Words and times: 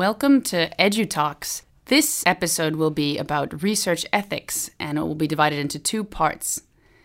Welcome 0.00 0.40
to 0.44 0.70
EduTalks. 0.78 1.60
This 1.84 2.22
episode 2.24 2.76
will 2.76 2.90
be 2.90 3.18
about 3.18 3.62
research 3.62 4.06
ethics 4.14 4.70
and 4.80 4.96
it 4.96 5.02
will 5.02 5.14
be 5.14 5.26
divided 5.26 5.58
into 5.58 5.78
two 5.78 6.04
parts. 6.04 6.62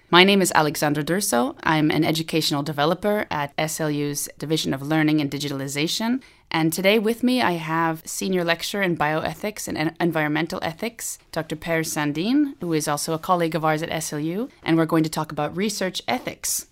My 0.09 0.23
name 0.23 0.41
is 0.41 0.53
Alexandra 0.55 1.03
Durso. 1.03 1.57
I'm 1.61 1.91
an 1.91 2.05
educational 2.05 2.63
developer 2.63 3.27
at 3.29 3.53
SLU's 3.57 4.29
Division 4.37 4.73
of 4.73 4.81
Learning 4.81 5.19
and 5.19 5.29
Digitalization. 5.29 6.21
And 6.49 6.71
today 6.71 6.97
with 6.97 7.21
me, 7.21 7.41
I 7.41 7.57
have 7.57 8.01
senior 8.05 8.45
lecturer 8.45 8.81
in 8.81 8.95
bioethics 8.95 9.67
and 9.67 9.93
environmental 9.99 10.59
ethics, 10.61 11.19
Dr. 11.33 11.57
Per 11.57 11.81
Sandin, 11.81 12.53
who 12.61 12.71
is 12.71 12.87
also 12.87 13.13
a 13.13 13.19
colleague 13.19 13.55
of 13.55 13.65
ours 13.65 13.83
at 13.83 13.89
SLU. 13.89 14.49
And 14.63 14.77
we're 14.77 14.85
going 14.85 15.03
to 15.03 15.09
talk 15.09 15.33
about 15.33 15.57
research 15.57 16.01
ethics. 16.07 16.67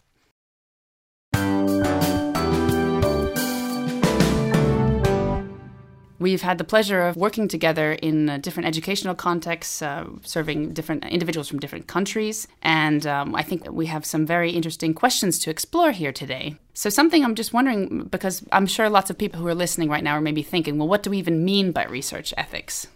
We've 6.23 6.41
had 6.41 6.57
the 6.57 6.63
pleasure 6.63 7.01
of 7.01 7.17
working 7.17 7.49
together 7.49 7.91
in 7.91 8.29
uh, 8.29 8.37
different 8.37 8.67
educational 8.67 9.13
contexts, 9.13 9.81
uh, 9.81 10.05
serving 10.21 10.71
different 10.71 11.03
individuals 11.03 11.49
from 11.49 11.59
different 11.59 11.87
countries. 11.87 12.47
And 12.61 13.05
um, 13.05 13.35
I 13.35 13.43
think 13.43 13.69
we 13.69 13.87
have 13.87 14.05
some 14.05 14.25
very 14.25 14.51
interesting 14.51 14.93
questions 14.93 15.37
to 15.39 15.49
explore 15.49 15.91
here 15.91 16.13
today. 16.13 16.55
So, 16.73 16.89
something 16.89 17.25
I'm 17.25 17.35
just 17.35 17.51
wondering, 17.51 18.05
because 18.05 18.41
I'm 18.53 18.67
sure 18.67 18.89
lots 18.89 19.09
of 19.09 19.17
people 19.17 19.41
who 19.41 19.47
are 19.47 19.53
listening 19.53 19.89
right 19.89 20.01
now 20.01 20.13
are 20.13 20.21
maybe 20.21 20.43
thinking, 20.43 20.77
well, 20.77 20.87
what 20.87 21.03
do 21.03 21.09
we 21.09 21.17
even 21.17 21.43
mean 21.43 21.73
by 21.73 21.83
research 21.87 22.33
ethics? 22.37 22.87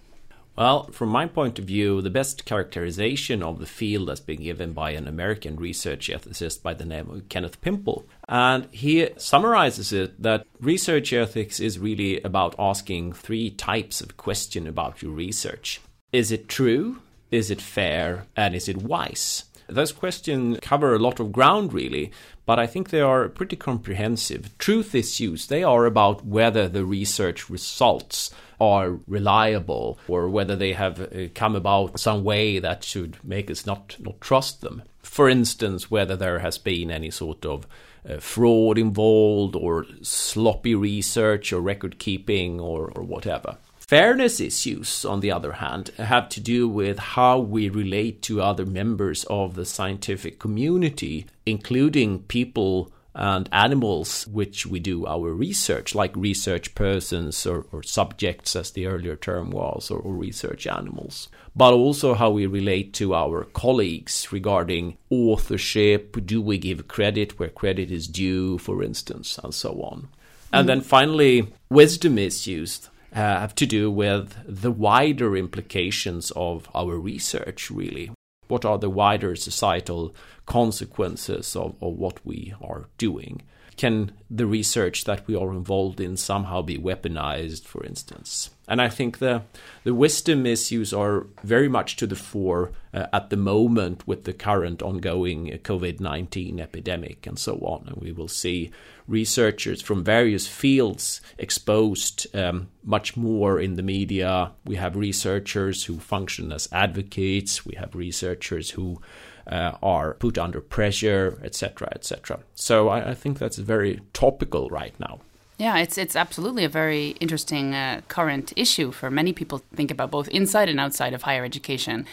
Well, 0.56 0.90
from 0.94 1.10
my 1.10 1.28
point 1.28 1.60
of 1.60 1.66
view, 1.66 2.02
the 2.02 2.10
best 2.10 2.46
characterization 2.46 3.44
of 3.44 3.60
the 3.60 3.66
field 3.66 4.08
has 4.08 4.22
been 4.22 4.42
given 4.42 4.72
by 4.72 4.92
an 4.92 5.06
American 5.06 5.58
research 5.58 6.08
ethicist 6.08 6.64
by 6.64 6.74
the 6.74 6.86
name 6.86 7.10
of 7.10 7.28
Kenneth 7.28 7.60
Pimple. 7.60 8.06
And 8.28 8.68
he 8.72 9.10
summarizes 9.18 9.94
it 9.94 10.22
that 10.22 10.46
research 10.60 11.14
ethics 11.14 11.60
is 11.60 11.80
really 11.80 12.22
about 12.22 12.56
asking 12.60 13.14
three 13.14 13.50
types 13.52 14.02
of 14.02 14.18
question 14.18 14.68
about 14.68 15.02
your 15.02 15.12
research. 15.12 15.80
Is 16.12 16.32
it 16.32 16.50
true? 16.50 17.00
Is 17.32 17.50
it 17.50 17.62
fair? 17.62 18.26
And 18.36 18.54
is 18.54 18.68
it 18.68 18.78
wise? 18.78 19.46
Those 19.68 19.92
questions 19.92 20.60
cover 20.62 20.96
a 20.96 21.00
lot 21.00 21.20
of 21.20 21.34
ground, 21.34 21.74
really, 21.74 22.12
but 22.46 22.58
I 22.58 22.68
think 22.68 22.90
they 22.90 23.02
are 23.02 23.28
pretty 23.28 23.58
comprehensive. 23.58 24.58
Truth 24.58 24.96
issues, 24.96 25.48
they 25.48 25.62
are 25.62 25.86
about 25.86 26.26
whether 26.26 26.70
the 26.70 26.86
research 26.86 27.50
results 27.50 28.32
are 28.60 29.00
reliable 29.08 30.00
or 30.08 30.30
whether 30.30 30.56
they 30.56 30.72
have 30.74 31.02
uh, 31.02 31.28
come 31.36 31.56
about 31.56 32.00
some 32.00 32.24
way 32.24 32.60
that 32.60 32.84
should 32.84 33.18
make 33.24 33.52
us 33.52 33.66
not, 33.66 33.98
not 34.00 34.22
trust 34.22 34.62
them. 34.62 34.84
For 35.04 35.28
instance, 35.28 35.92
whether 35.92 36.16
there 36.16 36.40
has 36.40 36.58
been 36.58 36.90
any 36.90 37.12
sort 37.12 37.46
of 37.46 37.68
uh, 38.10 38.20
fraud 38.20 38.78
involved 38.78 39.56
or 39.56 39.86
sloppy 40.02 40.76
research 40.76 41.52
or 41.52 41.62
record 41.62 42.00
keeping 42.00 42.60
or, 42.60 42.92
or 42.96 43.04
whatever. 43.04 43.58
Fairness 43.78 44.42
issues, 44.42 45.06
on 45.06 45.22
the 45.22 45.32
other 45.32 45.54
hand, 45.54 45.92
have 45.98 46.28
to 46.30 46.42
do 46.42 46.68
with 46.68 47.00
how 47.00 47.40
we 47.40 47.70
relate 47.70 48.22
to 48.24 48.42
other 48.42 48.66
members 48.66 49.24
of 49.30 49.56
the 49.56 49.66
scientific 49.66 50.40
community, 50.40 51.26
including 51.46 52.20
people 52.24 52.92
and 53.18 53.50
animals 53.52 54.28
which 54.28 54.68
we 54.68 54.80
do 54.80 55.08
our 55.08 55.34
research, 55.34 55.96
like 55.96 56.16
research 56.16 56.76
persons 56.76 57.48
or, 57.48 57.66
or 57.72 57.82
subjects, 57.82 58.56
as 58.56 58.72
the 58.72 58.86
earlier 58.86 59.16
term 59.16 59.50
was, 59.50 59.90
or, 59.90 59.98
or, 59.98 60.14
research 60.14 60.68
animals. 60.68 61.28
But 61.56 61.74
also 61.74 62.14
how 62.14 62.30
we 62.30 62.46
relate 62.46 62.94
to 62.94 63.16
our 63.16 63.46
colleagues 63.46 64.32
regarding 64.32 64.98
authorship. 65.10 66.16
Do 66.28 66.40
we 66.40 66.60
give 66.60 66.88
credit 66.88 67.40
where 67.40 67.50
credit 67.50 67.90
is 67.90 68.08
due, 68.08 68.60
for 68.60 68.84
instance, 68.84 69.40
and 69.44 69.54
so 69.54 69.82
on. 69.82 70.10
And 70.54 70.66
mm. 70.66 70.68
then 70.68 70.82
finally, 70.82 71.52
wisdom 71.72 72.20
issues 72.20 72.88
uh, 73.14 73.18
have 73.18 73.56
to 73.56 73.66
do 73.66 73.90
with 73.90 74.36
the 74.46 74.72
wider 74.72 75.36
implications 75.36 76.32
of 76.36 76.70
our 76.76 77.00
research, 77.00 77.72
really 77.72 78.12
what 78.48 78.66
are 78.66 78.78
the 78.78 78.90
wider 78.90 79.36
societal 79.36 80.16
consequences 80.46 81.56
of, 81.56 81.76
of 81.82 81.94
what 81.94 82.26
we 82.26 82.54
are 82.62 82.86
doing? 82.98 83.42
Can 83.78 84.12
the 84.30 84.48
research 84.48 85.04
that 85.04 85.28
we 85.28 85.36
are 85.36 85.52
involved 85.52 86.00
in 86.02 86.18
somehow 86.18 86.64
be 86.64 86.80
weaponized, 86.80 87.64
for 87.64 87.86
instance? 87.86 88.50
And 88.68 88.82
I 88.82 88.90
think 88.90 89.20
the 89.20 89.44
the 89.84 89.94
wisdom 89.94 90.46
issues 90.46 90.94
are 90.94 91.28
very 91.44 91.70
much 91.70 91.96
to 91.98 92.08
the 92.08 92.16
fore 92.16 92.72
uh, 92.94 93.06
at 93.14 93.30
the 93.30 93.38
moment 93.38 94.08
with 94.08 94.24
the 94.24 94.34
current 94.34 94.82
ongoing 94.82 95.60
COVID 95.64 96.00
nineteen 96.00 96.60
epidemic 96.60 97.28
and 97.28 97.38
so 97.38 97.54
on. 97.60 97.88
And 97.88 97.98
we 97.98 98.12
will 98.12 98.28
see 98.28 98.72
researchers 99.08 99.82
from 99.82 100.04
various 100.04 100.48
fields 100.48 101.22
exposed 101.38 102.28
um, 102.36 102.68
much 102.84 103.16
more 103.16 103.62
in 103.62 103.76
the 103.76 103.84
media. 103.84 104.52
We 104.66 104.76
have 104.78 104.96
researchers 104.96 105.86
who 105.86 106.00
function 106.00 106.52
as 106.52 106.68
advocates. 106.72 107.66
We 107.66 107.76
have 107.76 107.96
researchers 107.96 108.72
who 108.72 109.00
uh, 109.48 109.74
are 109.82 110.14
put 110.16 110.38
under 110.38 110.62
pressure, 110.62 111.40
etc., 111.44 111.90
etc. 111.94 112.40
So 112.56 112.90
I, 112.90 113.12
I 113.12 113.14
think 113.14 113.40
that's 113.40 113.58
very 113.58 114.02
topical 114.14 114.70
right 114.70 114.94
now. 115.00 115.20
Yeah, 115.58 115.78
it's 115.78 115.98
it's 115.98 116.16
absolutely 116.16 116.64
a 116.66 116.70
very 116.70 117.10
interesting 117.20 117.74
uh, 117.74 118.02
current 118.08 118.54
issue 118.56 118.92
for 118.92 119.10
many 119.10 119.34
people 119.34 119.60
to 119.60 119.76
think 119.76 119.90
about 119.90 120.12
both 120.12 120.28
inside 120.28 120.70
and 120.70 120.80
outside 120.80 121.14
of 121.14 121.24
higher 121.24 121.44
education. 121.44 122.06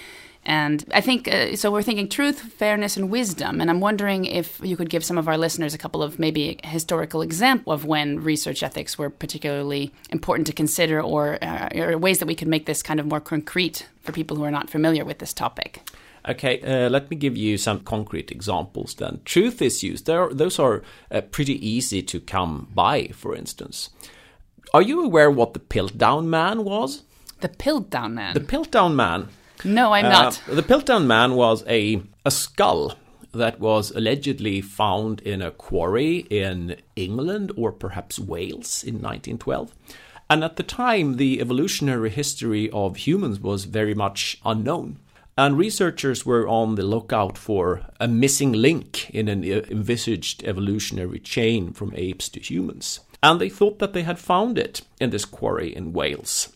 And 0.47 0.85
I 0.93 1.01
think 1.01 1.27
uh, 1.27 1.57
so. 1.57 1.71
We're 1.71 1.83
thinking 1.83 2.09
truth, 2.09 2.41
fairness, 2.41 2.97
and 2.97 3.11
wisdom. 3.11 3.61
And 3.61 3.71
I'm 3.71 3.81
wondering 3.81 4.27
if 4.27 4.61
you 4.63 4.77
could 4.77 4.91
give 4.91 5.05
some 5.05 5.17
of 5.17 5.27
our 5.27 5.39
listeners 5.39 5.75
a 5.75 5.79
couple 5.79 6.03
of 6.03 6.19
maybe 6.19 6.59
historical 6.65 7.23
example 7.23 7.73
of 7.73 7.87
when 7.87 8.23
research 8.23 8.63
ethics 8.63 8.99
were 8.99 9.09
particularly 9.09 9.91
important 10.11 10.47
to 10.49 10.53
consider, 10.53 11.01
or, 11.01 11.39
uh, 11.43 11.69
or 11.75 11.97
ways 11.97 12.19
that 12.19 12.27
we 12.27 12.35
could 12.35 12.49
make 12.49 12.67
this 12.67 12.83
kind 12.83 13.01
of 13.01 13.07
more 13.07 13.21
concrete 13.21 13.89
for 14.03 14.13
people 14.13 14.37
who 14.37 14.45
are 14.45 14.51
not 14.51 14.69
familiar 14.69 15.05
with 15.05 15.19
this 15.19 15.33
topic. 15.33 15.81
Okay, 16.27 16.61
uh, 16.63 16.89
let 16.89 17.11
me 17.11 17.17
give 17.17 17.37
you 17.37 17.59
some 17.59 17.81
concrete 17.81 18.31
examples 18.31 18.95
then. 18.95 19.21
Truth 19.25 19.61
issues, 19.61 20.03
there, 20.03 20.29
those 20.31 20.59
are 20.59 20.83
uh, 21.11 21.21
pretty 21.21 21.67
easy 21.67 22.03
to 22.03 22.19
come 22.19 22.69
by, 22.75 23.09
for 23.09 23.37
instance. 23.37 23.91
Are 24.73 24.83
you 24.83 25.05
aware 25.05 25.31
what 25.31 25.53
the 25.53 25.61
Piltdown 25.61 26.27
Man 26.27 26.65
was? 26.65 27.03
The 27.41 27.49
Piltdown 27.49 28.15
Man? 28.15 28.35
The 28.35 28.41
Piltdown 28.41 28.95
Man. 28.95 29.29
No, 29.65 29.93
I'm 29.93 30.07
uh, 30.07 30.09
not. 30.09 30.43
The 30.47 30.63
Piltdown 30.63 31.07
Man 31.07 31.35
was 31.35 31.63
a, 31.69 32.03
a 32.25 32.31
skull 32.31 32.95
that 33.33 33.61
was 33.61 33.91
allegedly 33.91 34.61
found 34.61 35.21
in 35.21 35.43
a 35.43 35.51
quarry 35.51 36.19
in 36.31 36.77
England 36.97 37.53
or 37.57 37.73
perhaps 37.73 38.19
Wales 38.19 38.83
in 38.83 38.95
1912. 38.95 39.75
And 40.31 40.43
at 40.43 40.57
the 40.57 40.63
time, 40.63 41.17
the 41.17 41.41
evolutionary 41.41 42.11
history 42.11 42.71
of 42.71 42.97
humans 42.97 43.41
was 43.41 43.65
very 43.65 43.95
much 43.95 44.41
unknown. 44.45 44.99
And 45.37 45.59
researchers 45.59 46.25
were 46.25 46.47
on 46.47 46.77
the 46.77 46.85
lookout 46.85 47.37
for 47.37 47.83
a 47.99 48.07
missing 48.07 48.53
link 48.53 49.11
in 49.11 49.29
an 49.29 49.43
envisaged 49.43 50.45
evolutionary 50.45 51.19
chain 51.19 51.73
from 51.73 51.93
apes 51.97 52.29
to 52.31 52.41
humans. 52.41 53.01
And 53.21 53.41
they 53.41 53.49
thought 53.49 53.81
that 53.81 53.95
they 53.95 54.03
had 54.03 54.19
found 54.19 54.59
it 54.59 54.83
in 55.01 55.11
this 55.11 55.25
quarry 55.25 55.75
in 55.75 55.93
Wales. 55.93 56.55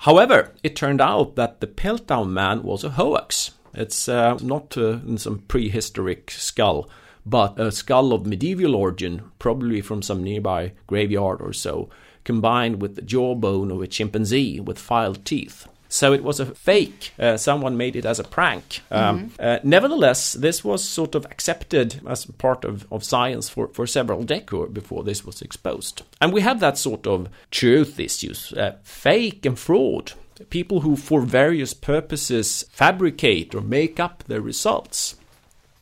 However, 0.00 0.54
it 0.62 0.76
turned 0.76 1.00
out 1.00 1.36
that 1.36 1.60
the 1.60 1.66
Piltdown 1.66 2.30
Man 2.30 2.62
was 2.62 2.84
a 2.84 2.90
hoax. 2.90 3.52
It's 3.74 4.08
uh, 4.08 4.38
not 4.42 4.78
uh, 4.78 5.16
some 5.18 5.40
prehistoric 5.40 6.30
skull, 6.30 6.88
but 7.26 7.60
a 7.60 7.72
skull 7.72 8.12
of 8.12 8.24
medieval 8.24 8.74
origin, 8.74 9.30
probably 9.38 9.82
from 9.82 10.00
some 10.00 10.22
nearby 10.22 10.72
graveyard 10.86 11.42
or 11.42 11.52
so, 11.52 11.90
combined 12.24 12.80
with 12.80 12.94
the 12.94 13.02
jawbone 13.02 13.70
of 13.70 13.82
a 13.82 13.86
chimpanzee 13.86 14.60
with 14.60 14.78
filed 14.78 15.24
teeth. 15.24 15.66
So 15.96 16.12
it 16.12 16.22
was 16.22 16.40
a 16.40 16.46
fake. 16.46 17.14
Uh, 17.18 17.38
someone 17.38 17.78
made 17.78 17.96
it 17.96 18.04
as 18.04 18.18
a 18.18 18.24
prank. 18.24 18.82
Um, 18.90 19.30
mm-hmm. 19.30 19.34
uh, 19.40 19.58
nevertheless, 19.64 20.34
this 20.34 20.62
was 20.62 20.84
sort 20.84 21.14
of 21.14 21.24
accepted 21.24 22.02
as 22.06 22.26
part 22.26 22.66
of, 22.66 22.86
of 22.92 23.02
science 23.02 23.48
for, 23.48 23.68
for 23.68 23.86
several 23.86 24.22
decades 24.22 24.72
before 24.74 25.02
this 25.04 25.24
was 25.24 25.40
exposed. 25.40 26.02
And 26.20 26.34
we 26.34 26.42
have 26.42 26.60
that 26.60 26.76
sort 26.76 27.06
of 27.06 27.30
truth 27.50 27.98
issues, 27.98 28.52
uh, 28.52 28.76
fake 28.82 29.46
and 29.46 29.58
fraud. 29.58 30.12
People 30.50 30.80
who, 30.80 30.96
for 30.96 31.22
various 31.22 31.72
purposes, 31.72 32.66
fabricate 32.70 33.54
or 33.54 33.62
make 33.62 33.98
up 33.98 34.22
their 34.24 34.42
results. 34.42 35.16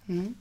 Mm-hmm. 0.09 0.35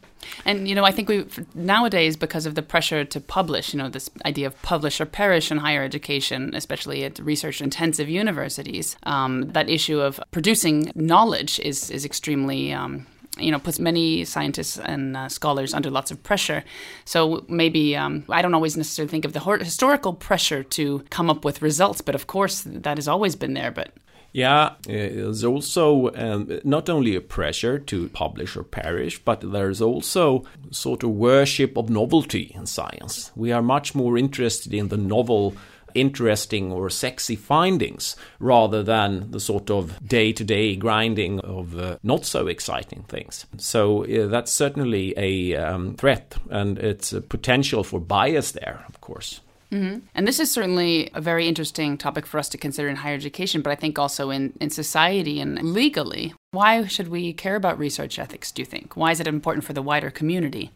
And 0.45 0.67
you 0.67 0.75
know, 0.75 0.83
I 0.83 0.91
think 0.91 1.09
we 1.09 1.25
nowadays 1.53 2.15
because 2.17 2.45
of 2.45 2.55
the 2.55 2.61
pressure 2.61 3.05
to 3.05 3.19
publish, 3.19 3.73
you 3.73 3.79
know, 3.79 3.89
this 3.89 4.09
idea 4.25 4.47
of 4.47 4.61
publish 4.61 4.99
or 5.01 5.05
perish 5.05 5.51
in 5.51 5.57
higher 5.57 5.83
education, 5.83 6.51
especially 6.55 7.03
at 7.03 7.19
research-intensive 7.19 8.09
universities, 8.09 8.97
um, 9.03 9.51
that 9.51 9.69
issue 9.69 9.99
of 9.99 10.19
producing 10.31 10.91
knowledge 10.95 11.59
is 11.59 11.89
is 11.89 12.05
extremely 12.05 12.73
um, 12.73 13.05
you 13.37 13.51
know 13.51 13.59
puts 13.59 13.79
many 13.79 14.25
scientists 14.25 14.77
and 14.77 15.17
uh, 15.17 15.27
scholars 15.27 15.73
under 15.73 15.89
lots 15.89 16.11
of 16.11 16.21
pressure. 16.23 16.63
So 17.05 17.45
maybe 17.47 17.95
um, 17.95 18.23
i 18.29 18.41
don't 18.41 18.53
always 18.53 18.77
necessarily 18.77 19.09
think 19.09 19.25
of 19.25 19.33
the 19.33 19.39
historical 19.63 20.13
pressure 20.13 20.63
to 20.63 21.03
come 21.09 21.29
up 21.29 21.45
with 21.45 21.61
results 21.61 22.01
but 22.01 22.15
of 22.15 22.27
course 22.27 22.61
that 22.65 22.97
has 22.97 23.07
always 23.07 23.35
been 23.35 23.53
there 23.53 23.71
but 23.71 23.91
yeah, 24.33 24.73
there's 24.87 25.43
also 25.43 26.11
um, 26.15 26.59
not 26.63 26.89
only 26.89 27.15
a 27.15 27.21
pressure 27.21 27.77
to 27.77 28.09
publish 28.09 28.57
or 28.57 28.63
perish, 28.63 29.19
but 29.23 29.51
there's 29.51 29.79
also 29.79 30.43
sort 30.71 31.03
of 31.03 31.11
worship 31.11 31.77
of 31.77 31.89
novelty 31.89 32.51
in 32.55 32.65
science. 32.65 33.31
We 33.35 33.51
are 33.51 33.61
much 33.61 33.93
more 33.93 34.17
interested 34.17 34.73
in 34.73 34.87
the 34.87 34.97
novel 34.97 35.55
interesting 35.93 36.71
or 36.71 36.89
sexy 36.89 37.35
findings 37.35 38.15
rather 38.39 38.81
than 38.81 39.29
the 39.29 39.39
sort 39.39 39.69
of 39.69 40.07
day 40.07 40.33
to 40.33 40.43
day 40.43 40.75
grinding 40.75 41.39
of 41.41 41.77
uh, 41.77 41.97
not 42.01 42.25
so 42.25 42.47
exciting 42.47 43.03
things. 43.07 43.45
So 43.57 44.03
uh, 44.03 44.27
that's 44.27 44.51
certainly 44.51 45.13
a 45.15 45.55
um, 45.55 45.95
threat 45.95 46.35
and 46.49 46.79
it's 46.79 47.13
a 47.13 47.21
potential 47.21 47.83
for 47.83 47.99
bias 47.99 48.53
there, 48.53 48.83
of 48.89 48.99
course. 49.01 49.41
Mm-hmm. 49.73 50.05
And 50.13 50.27
this 50.27 50.39
is 50.39 50.51
certainly 50.51 51.09
a 51.15 51.21
very 51.21 51.47
interesting 51.47 51.97
topic 51.97 52.27
for 52.27 52.37
us 52.37 52.47
to 52.49 52.59
consider 52.59 52.89
in 52.89 52.97
higher 52.97 53.15
education, 53.15 53.63
but 53.63 53.71
I 53.71 53.75
think 53.75 53.97
also 53.97 54.29
in, 54.29 54.53
in 54.61 54.69
society 54.69 55.39
and 55.41 55.59
legally. 55.73 56.33
Why 56.51 56.85
should 56.85 57.07
we 57.07 57.33
care 57.33 57.55
about 57.55 57.79
research 57.79 58.19
ethics, 58.19 58.51
do 58.51 58.61
you 58.61 58.67
think? 58.67 58.95
Why 58.95 59.11
is 59.11 59.19
it 59.19 59.27
important 59.27 59.63
for 59.65 59.73
the 59.73 59.81
wider 59.81 60.11
community? 60.11 60.69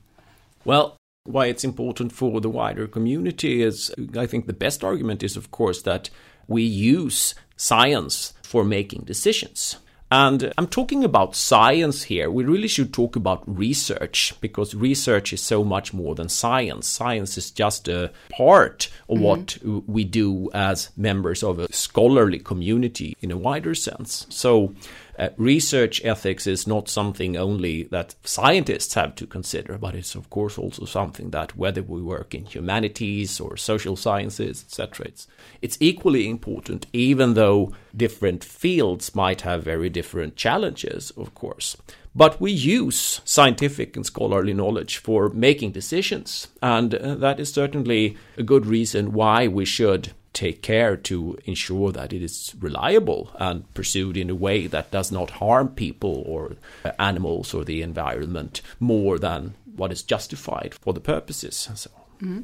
Well, 0.65 0.97
why 1.25 1.45
it's 1.45 1.63
important 1.63 2.11
for 2.11 2.41
the 2.41 2.49
wider 2.49 2.87
community 2.87 3.61
is 3.61 3.93
I 4.17 4.25
think 4.25 4.47
the 4.47 4.53
best 4.53 4.83
argument 4.83 5.21
is, 5.21 5.37
of 5.37 5.51
course, 5.51 5.83
that 5.83 6.09
we 6.47 6.63
use 6.63 7.35
science 7.55 8.33
for 8.41 8.63
making 8.63 9.03
decisions. 9.03 9.77
And 10.09 10.53
I'm 10.57 10.67
talking 10.67 11.03
about 11.03 11.35
science 11.35 12.03
here. 12.03 12.31
We 12.31 12.45
really 12.45 12.69
should 12.69 12.93
talk 12.93 13.17
about 13.17 13.43
research 13.45 14.33
because 14.39 14.73
research 14.73 15.33
is 15.33 15.41
so 15.41 15.65
much 15.65 15.93
more 15.93 16.15
than 16.15 16.29
science. 16.29 16.87
Science 16.87 17.37
is 17.37 17.51
just 17.51 17.89
a 17.89 18.11
part 18.29 18.89
of 19.09 19.17
mm-hmm. 19.17 19.23
what 19.23 19.57
we 19.87 20.05
do 20.05 20.49
as 20.53 20.89
members 20.95 21.43
of 21.43 21.59
a 21.59 21.71
scholarly 21.73 22.39
community 22.39 23.17
in 23.21 23.31
a 23.31 23.37
wider 23.37 23.75
sense. 23.75 24.25
So 24.29 24.73
uh, 25.17 25.29
research 25.37 26.03
ethics 26.05 26.45
is 26.45 26.67
not 26.67 26.87
something 26.87 27.35
only 27.35 27.83
that 27.83 28.13
scientists 28.23 28.93
have 28.93 29.15
to 29.15 29.25
consider, 29.25 29.77
but 29.77 29.95
it's 29.95 30.13
of 30.13 30.29
course 30.29 30.57
also 30.57 30.85
something 30.85 31.31
that 31.31 31.57
whether 31.57 31.81
we 31.81 32.01
work 32.01 32.35
in 32.35 32.45
humanities 32.45 33.39
or 33.39 33.57
social 33.57 33.95
sciences, 33.95 34.63
etc., 34.63 35.07
it's 35.07 35.27
it's 35.61 35.77
equally 35.79 36.29
important, 36.29 36.85
even 36.93 37.33
though 37.33 37.73
different 37.95 38.43
fields 38.43 39.15
might 39.15 39.41
have 39.41 39.63
very 39.63 39.89
different 39.89 40.35
challenges, 40.35 41.11
of 41.17 41.33
course. 41.33 41.75
But 42.15 42.39
we 42.41 42.51
use 42.51 43.21
scientific 43.25 43.95
and 43.95 44.05
scholarly 44.05 44.53
knowledge 44.53 44.97
for 44.97 45.29
making 45.29 45.71
decisions, 45.71 46.47
and 46.61 46.93
uh, 46.93 47.15
that 47.15 47.39
is 47.39 47.51
certainly 47.51 48.17
a 48.37 48.43
good 48.43 48.65
reason 48.65 49.13
why 49.13 49.47
we 49.47 49.65
should 49.65 50.13
take 50.37 50.61
care 50.61 50.95
to 50.95 51.35
ensure 51.45 51.91
that 51.91 52.13
it 52.13 52.21
is 52.21 52.53
reliable 52.59 53.31
and 53.39 53.73
pursued 53.73 54.15
in 54.15 54.29
a 54.29 54.35
way 54.35 54.67
that 54.67 54.91
does 54.91 55.11
not 55.11 55.31
harm 55.31 55.67
people 55.69 56.23
or 56.27 56.55
uh, 56.85 56.91
animals 56.99 57.55
or 57.55 57.65
the 57.65 57.81
environment 57.81 58.61
more 58.79 59.17
than 59.17 59.55
what 59.75 59.91
is 59.91 60.03
justified 60.03 60.75
for 60.75 60.93
the 60.93 60.99
purposes. 60.99 61.67
So. 61.73 61.89
Mm-hmm. 62.21 62.41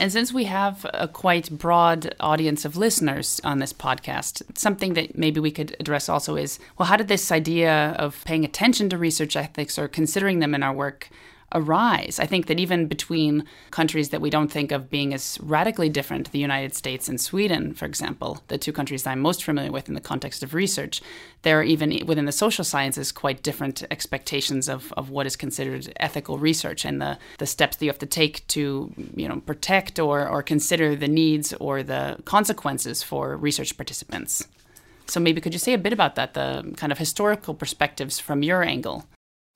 And 0.00 0.12
since 0.12 0.32
we 0.32 0.44
have 0.44 0.86
a 0.94 1.08
quite 1.08 1.50
broad 1.50 2.14
audience 2.18 2.64
of 2.64 2.76
listeners 2.76 3.40
on 3.42 3.58
this 3.58 3.72
podcast, 3.72 4.42
something 4.56 4.94
that 4.94 5.18
maybe 5.18 5.40
we 5.40 5.50
could 5.50 5.76
address 5.80 6.08
also 6.08 6.36
is 6.36 6.58
well, 6.78 6.86
how 6.86 6.96
did 6.96 7.08
this 7.08 7.30
idea 7.30 7.96
of 7.98 8.24
paying 8.24 8.44
attention 8.44 8.88
to 8.90 8.98
research 8.98 9.36
ethics 9.36 9.78
or 9.78 9.86
considering 9.88 10.38
them 10.38 10.54
in 10.54 10.62
our 10.62 10.72
work 10.72 11.10
arise. 11.54 12.18
I 12.18 12.26
think 12.26 12.46
that 12.46 12.60
even 12.60 12.86
between 12.86 13.44
countries 13.70 14.10
that 14.10 14.20
we 14.20 14.30
don't 14.30 14.52
think 14.52 14.70
of 14.70 14.90
being 14.90 15.14
as 15.14 15.38
radically 15.42 15.88
different, 15.88 16.30
the 16.30 16.38
United 16.38 16.74
States 16.74 17.08
and 17.08 17.20
Sweden, 17.20 17.72
for 17.74 17.86
example, 17.86 18.42
the 18.48 18.58
two 18.58 18.72
countries 18.72 19.06
I'm 19.06 19.20
most 19.20 19.42
familiar 19.42 19.72
with 19.72 19.88
in 19.88 19.94
the 19.94 20.00
context 20.00 20.42
of 20.42 20.52
research, 20.52 21.00
there 21.42 21.58
are 21.58 21.62
even 21.62 22.04
within 22.06 22.26
the 22.26 22.32
social 22.32 22.64
sciences 22.64 23.12
quite 23.12 23.42
different 23.42 23.82
expectations 23.90 24.68
of, 24.68 24.92
of 24.96 25.08
what 25.08 25.26
is 25.26 25.36
considered 25.36 25.90
ethical 25.98 26.38
research 26.38 26.84
and 26.84 27.00
the, 27.00 27.18
the 27.38 27.46
steps 27.46 27.76
that 27.76 27.84
you 27.84 27.90
have 27.90 27.98
to 27.98 28.06
take 28.06 28.46
to 28.48 28.92
you 29.16 29.28
know 29.28 29.40
protect 29.40 29.98
or, 29.98 30.28
or 30.28 30.42
consider 30.42 30.94
the 30.94 31.08
needs 31.08 31.54
or 31.54 31.82
the 31.82 32.18
consequences 32.24 33.02
for 33.02 33.36
research 33.36 33.76
participants. 33.76 34.46
So 35.06 35.20
maybe 35.20 35.40
could 35.40 35.54
you 35.54 35.58
say 35.58 35.72
a 35.72 35.78
bit 35.78 35.94
about 35.94 36.16
that, 36.16 36.34
the 36.34 36.74
kind 36.76 36.92
of 36.92 36.98
historical 36.98 37.54
perspectives 37.54 38.18
from 38.18 38.42
your 38.42 38.62
angle? 38.62 39.06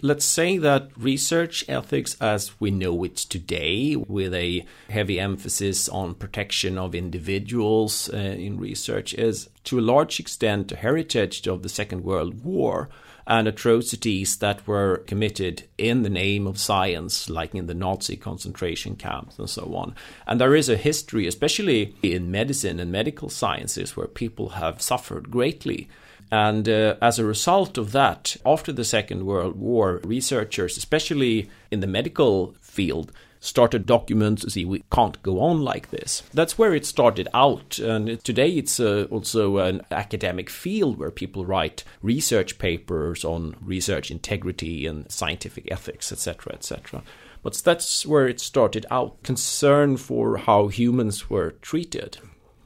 Let's 0.04 0.24
say 0.24 0.58
that 0.58 0.90
research 0.96 1.64
ethics 1.68 2.16
as 2.20 2.60
we 2.60 2.72
know 2.72 3.04
it 3.04 3.14
today, 3.14 3.94
with 3.94 4.34
a 4.34 4.66
heavy 4.90 5.20
emphasis 5.20 5.88
on 5.88 6.16
protection 6.16 6.76
of 6.76 6.92
individuals 6.92 8.10
uh, 8.12 8.16
in 8.16 8.58
research, 8.58 9.14
is 9.14 9.48
to 9.62 9.78
a 9.78 9.80
large 9.80 10.18
extent 10.18 10.72
a 10.72 10.76
heritage 10.76 11.46
of 11.46 11.62
the 11.62 11.68
Second 11.68 12.02
World 12.02 12.42
War 12.42 12.88
and 13.28 13.46
atrocities 13.46 14.38
that 14.38 14.66
were 14.66 15.04
committed 15.06 15.68
in 15.78 16.02
the 16.02 16.10
name 16.10 16.48
of 16.48 16.58
science, 16.58 17.30
like 17.30 17.54
in 17.54 17.68
the 17.68 17.74
Nazi 17.74 18.16
concentration 18.16 18.96
camps 18.96 19.38
and 19.38 19.48
so 19.48 19.72
on. 19.76 19.94
And 20.26 20.40
there 20.40 20.56
is 20.56 20.68
a 20.68 20.76
history, 20.76 21.28
especially 21.28 21.94
in 22.02 22.28
medicine 22.28 22.80
and 22.80 22.90
medical 22.90 23.28
sciences, 23.28 23.96
where 23.96 24.08
people 24.08 24.48
have 24.48 24.82
suffered 24.82 25.30
greatly 25.30 25.88
and 26.32 26.66
uh, 26.66 26.96
as 27.02 27.18
a 27.18 27.26
result 27.26 27.76
of 27.76 27.92
that, 27.92 28.38
after 28.46 28.72
the 28.72 28.86
Second 28.86 29.26
World 29.26 29.54
War, 29.56 30.00
researchers, 30.02 30.78
especially 30.78 31.50
in 31.70 31.80
the 31.80 31.86
medical 31.86 32.54
field, 32.62 33.12
started 33.38 33.84
documents 33.84 34.40
to 34.40 34.50
see 34.50 34.64
we 34.64 34.82
can't 34.90 35.22
go 35.22 35.40
on 35.40 35.60
like 35.60 35.90
this. 35.90 36.22
That's 36.32 36.56
where 36.56 36.74
it 36.74 36.86
started 36.86 37.28
out. 37.34 37.78
And 37.78 38.24
today 38.24 38.48
it's 38.52 38.80
uh, 38.80 39.08
also 39.10 39.58
an 39.58 39.82
academic 39.90 40.48
field 40.48 40.98
where 40.98 41.10
people 41.10 41.44
write 41.44 41.84
research 42.00 42.58
papers 42.58 43.26
on 43.26 43.54
research 43.60 44.10
integrity 44.10 44.86
and 44.86 45.10
scientific 45.12 45.70
ethics, 45.70 46.12
etc., 46.12 46.54
etc. 46.54 47.02
But 47.42 47.60
that's 47.62 48.06
where 48.06 48.26
it 48.26 48.40
started 48.40 48.86
out 48.90 49.22
concern 49.22 49.98
for 49.98 50.38
how 50.38 50.68
humans 50.68 51.28
were 51.28 51.50
treated. 51.60 52.16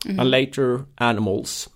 Mm-hmm. 0.04 0.20
And 0.20 0.30
later, 0.30 0.86
animals 0.98 1.68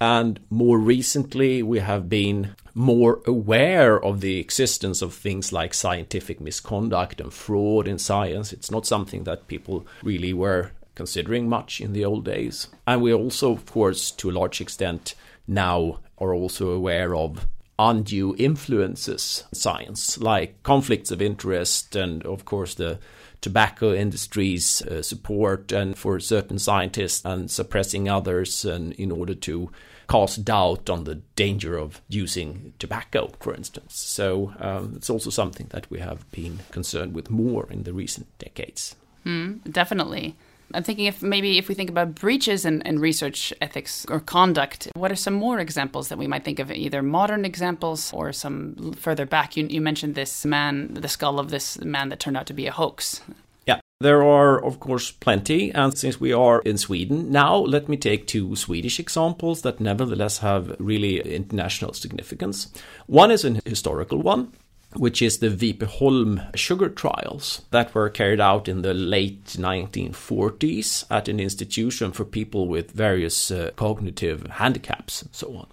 and 0.00 0.40
more 0.50 0.78
recently, 0.78 1.62
we 1.62 1.78
have 1.78 2.08
been 2.08 2.54
more 2.74 3.22
aware 3.26 4.02
of 4.02 4.20
the 4.20 4.38
existence 4.38 5.00
of 5.00 5.14
things 5.14 5.52
like 5.52 5.72
scientific 5.72 6.40
misconduct 6.40 7.20
and 7.20 7.32
fraud 7.32 7.88
in 7.88 7.98
science. 7.98 8.52
It's 8.52 8.70
not 8.70 8.86
something 8.86 9.24
that 9.24 9.48
people 9.48 9.86
really 10.02 10.34
were 10.34 10.72
considering 10.94 11.48
much 11.48 11.80
in 11.80 11.92
the 11.92 12.04
old 12.04 12.24
days. 12.24 12.68
And 12.86 13.00
we 13.00 13.14
also, 13.14 13.52
of 13.52 13.64
course, 13.66 14.10
to 14.12 14.30
a 14.30 14.32
large 14.32 14.60
extent, 14.60 15.14
now 15.46 16.00
are 16.18 16.34
also 16.34 16.70
aware 16.70 17.14
of 17.14 17.46
undue 17.78 18.34
influences 18.38 19.44
in 19.52 19.58
science, 19.58 20.18
like 20.18 20.62
conflicts 20.62 21.10
of 21.10 21.20
interest 21.20 21.94
and, 21.96 22.24
of 22.24 22.44
course, 22.44 22.74
the 22.74 22.98
tobacco 23.40 23.92
industry's 23.92 24.82
uh, 24.82 25.02
support 25.02 25.72
and 25.72 25.96
for 25.96 26.18
certain 26.18 26.58
scientists 26.58 27.24
and 27.24 27.50
suppressing 27.50 28.08
others 28.08 28.64
and 28.64 28.92
in 28.94 29.12
order 29.12 29.34
to 29.34 29.70
cast 30.08 30.44
doubt 30.44 30.88
on 30.88 31.04
the 31.04 31.16
danger 31.34 31.76
of 31.76 32.00
using 32.08 32.72
tobacco, 32.78 33.30
for 33.40 33.54
instance. 33.54 33.98
So 33.98 34.52
um, 34.58 34.94
it's 34.96 35.10
also 35.10 35.30
something 35.30 35.66
that 35.70 35.90
we 35.90 35.98
have 35.98 36.30
been 36.30 36.60
concerned 36.70 37.14
with 37.14 37.30
more 37.30 37.66
in 37.70 37.82
the 37.82 37.92
recent 37.92 38.26
decades. 38.38 38.94
Mm, 39.24 39.70
definitely. 39.70 40.36
I'm 40.74 40.82
thinking 40.82 41.06
if 41.06 41.22
maybe 41.22 41.58
if 41.58 41.68
we 41.68 41.74
think 41.74 41.90
about 41.90 42.14
breaches 42.14 42.64
in, 42.64 42.82
in, 42.82 42.98
research 42.98 43.52
ethics 43.60 44.04
or 44.08 44.20
conduct, 44.20 44.88
what 44.94 45.12
are 45.12 45.16
some 45.16 45.34
more 45.34 45.60
examples 45.60 46.08
that 46.08 46.18
we 46.18 46.26
might 46.26 46.44
think 46.44 46.58
of, 46.58 46.70
either 46.70 47.02
modern 47.02 47.44
examples 47.44 48.12
or 48.12 48.32
some 48.32 48.92
further 48.94 49.26
back? 49.26 49.56
You, 49.56 49.66
you 49.66 49.80
mentioned 49.80 50.14
this 50.14 50.44
man, 50.44 50.94
the 50.94 51.08
skull 51.08 51.38
of 51.38 51.50
this 51.50 51.80
man 51.80 52.08
that 52.08 52.20
turned 52.20 52.36
out 52.36 52.46
to 52.46 52.54
be 52.54 52.66
a 52.66 52.72
hoax. 52.72 53.20
Yeah, 53.66 53.80
there 54.00 54.22
are, 54.22 54.62
of 54.62 54.80
course, 54.80 55.12
plenty. 55.12 55.72
And 55.72 55.96
since 55.96 56.20
we 56.20 56.32
are 56.32 56.60
in 56.62 56.78
Sweden, 56.78 57.30
now 57.30 57.56
let 57.56 57.88
me 57.88 57.96
take 57.96 58.26
two 58.26 58.56
Swedish 58.56 58.98
examples 58.98 59.62
that 59.62 59.80
nevertheless 59.80 60.38
have 60.38 60.74
really 60.80 61.20
international 61.20 61.92
significance. 61.92 62.72
One 63.06 63.30
is 63.30 63.44
an 63.44 63.60
historical 63.64 64.20
one 64.20 64.52
which 64.98 65.22
is 65.22 65.38
the 65.38 65.48
Vipeholm 65.48 66.56
sugar 66.56 66.88
trials 66.88 67.62
that 67.70 67.94
were 67.94 68.08
carried 68.10 68.40
out 68.40 68.68
in 68.68 68.82
the 68.82 68.94
late 68.94 69.44
1940s 69.44 71.04
at 71.10 71.28
an 71.28 71.40
institution 71.40 72.12
for 72.12 72.24
people 72.24 72.66
with 72.68 72.90
various 72.90 73.50
uh, 73.50 73.70
cognitive 73.76 74.46
handicaps 74.46 75.22
and 75.22 75.34
so 75.34 75.56
on. 75.56 75.66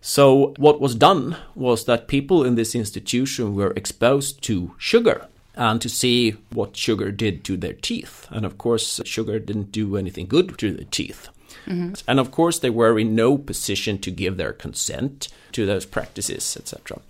So, 0.00 0.54
what 0.56 0.80
was 0.80 0.94
done 0.94 1.36
was 1.54 1.84
that 1.84 2.08
people 2.08 2.42
in 2.42 2.54
this 2.54 2.74
institution 2.74 3.54
were 3.54 3.72
exposed 3.72 4.42
to 4.44 4.74
sugar 4.78 5.26
and 5.54 5.80
to 5.82 5.90
see 5.90 6.36
what 6.50 6.76
sugar 6.76 7.10
did 7.10 7.44
to 7.44 7.56
their 7.56 7.74
teeth. 7.74 8.26
And 8.30 8.46
of 8.46 8.56
course, 8.56 9.00
sugar 9.04 9.38
didn't 9.38 9.72
do 9.72 9.96
anything 9.96 10.26
good 10.26 10.58
to 10.58 10.72
the 10.72 10.84
teeth. 10.84 11.28
Mm-hmm. 11.66 11.94
And 12.08 12.18
of 12.18 12.30
course, 12.30 12.58
they 12.58 12.70
were 12.70 12.98
in 12.98 13.14
no 13.14 13.36
position 13.36 13.98
to 13.98 14.10
give 14.10 14.38
their 14.38 14.54
consent 14.54 15.28
to 15.52 15.66
those 15.66 15.84
practices, 15.84 16.56
etc. 16.56 17.00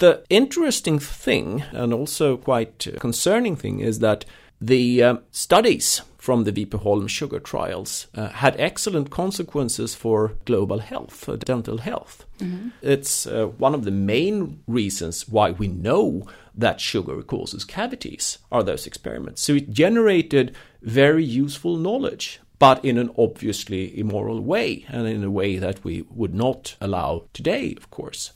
The 0.00 0.24
interesting 0.30 0.98
thing, 0.98 1.62
and 1.72 1.92
also 1.92 2.38
quite 2.38 2.88
concerning 2.98 3.54
thing, 3.54 3.80
is 3.80 3.98
that 3.98 4.24
the 4.58 5.02
uh, 5.02 5.16
studies 5.30 6.00
from 6.16 6.44
the 6.44 6.52
Vipeholm 6.52 7.06
sugar 7.06 7.38
trials 7.38 8.06
uh, 8.14 8.28
had 8.28 8.58
excellent 8.58 9.10
consequences 9.10 9.94
for 9.94 10.32
global 10.46 10.78
health, 10.78 11.12
for 11.12 11.36
dental 11.36 11.78
health. 11.78 12.24
Mm-hmm. 12.38 12.68
It's 12.80 13.26
uh, 13.26 13.48
one 13.58 13.74
of 13.74 13.84
the 13.84 13.90
main 13.90 14.62
reasons 14.66 15.28
why 15.28 15.50
we 15.50 15.68
know 15.68 16.26
that 16.54 16.80
sugar 16.80 17.22
causes 17.22 17.64
cavities 17.64 18.38
are 18.50 18.62
those 18.62 18.86
experiments. 18.86 19.42
So 19.42 19.52
it 19.54 19.70
generated 19.70 20.56
very 20.80 21.24
useful 21.24 21.76
knowledge 21.76 22.40
but 22.58 22.84
in 22.84 22.98
an 22.98 23.10
obviously 23.16 23.98
immoral 23.98 24.42
way, 24.42 24.84
and 24.88 25.08
in 25.08 25.24
a 25.24 25.30
way 25.30 25.56
that 25.56 25.82
we 25.82 26.04
would 26.10 26.34
not 26.34 26.76
allow 26.78 27.24
today, 27.32 27.74
of 27.74 27.90
course. 27.90 28.32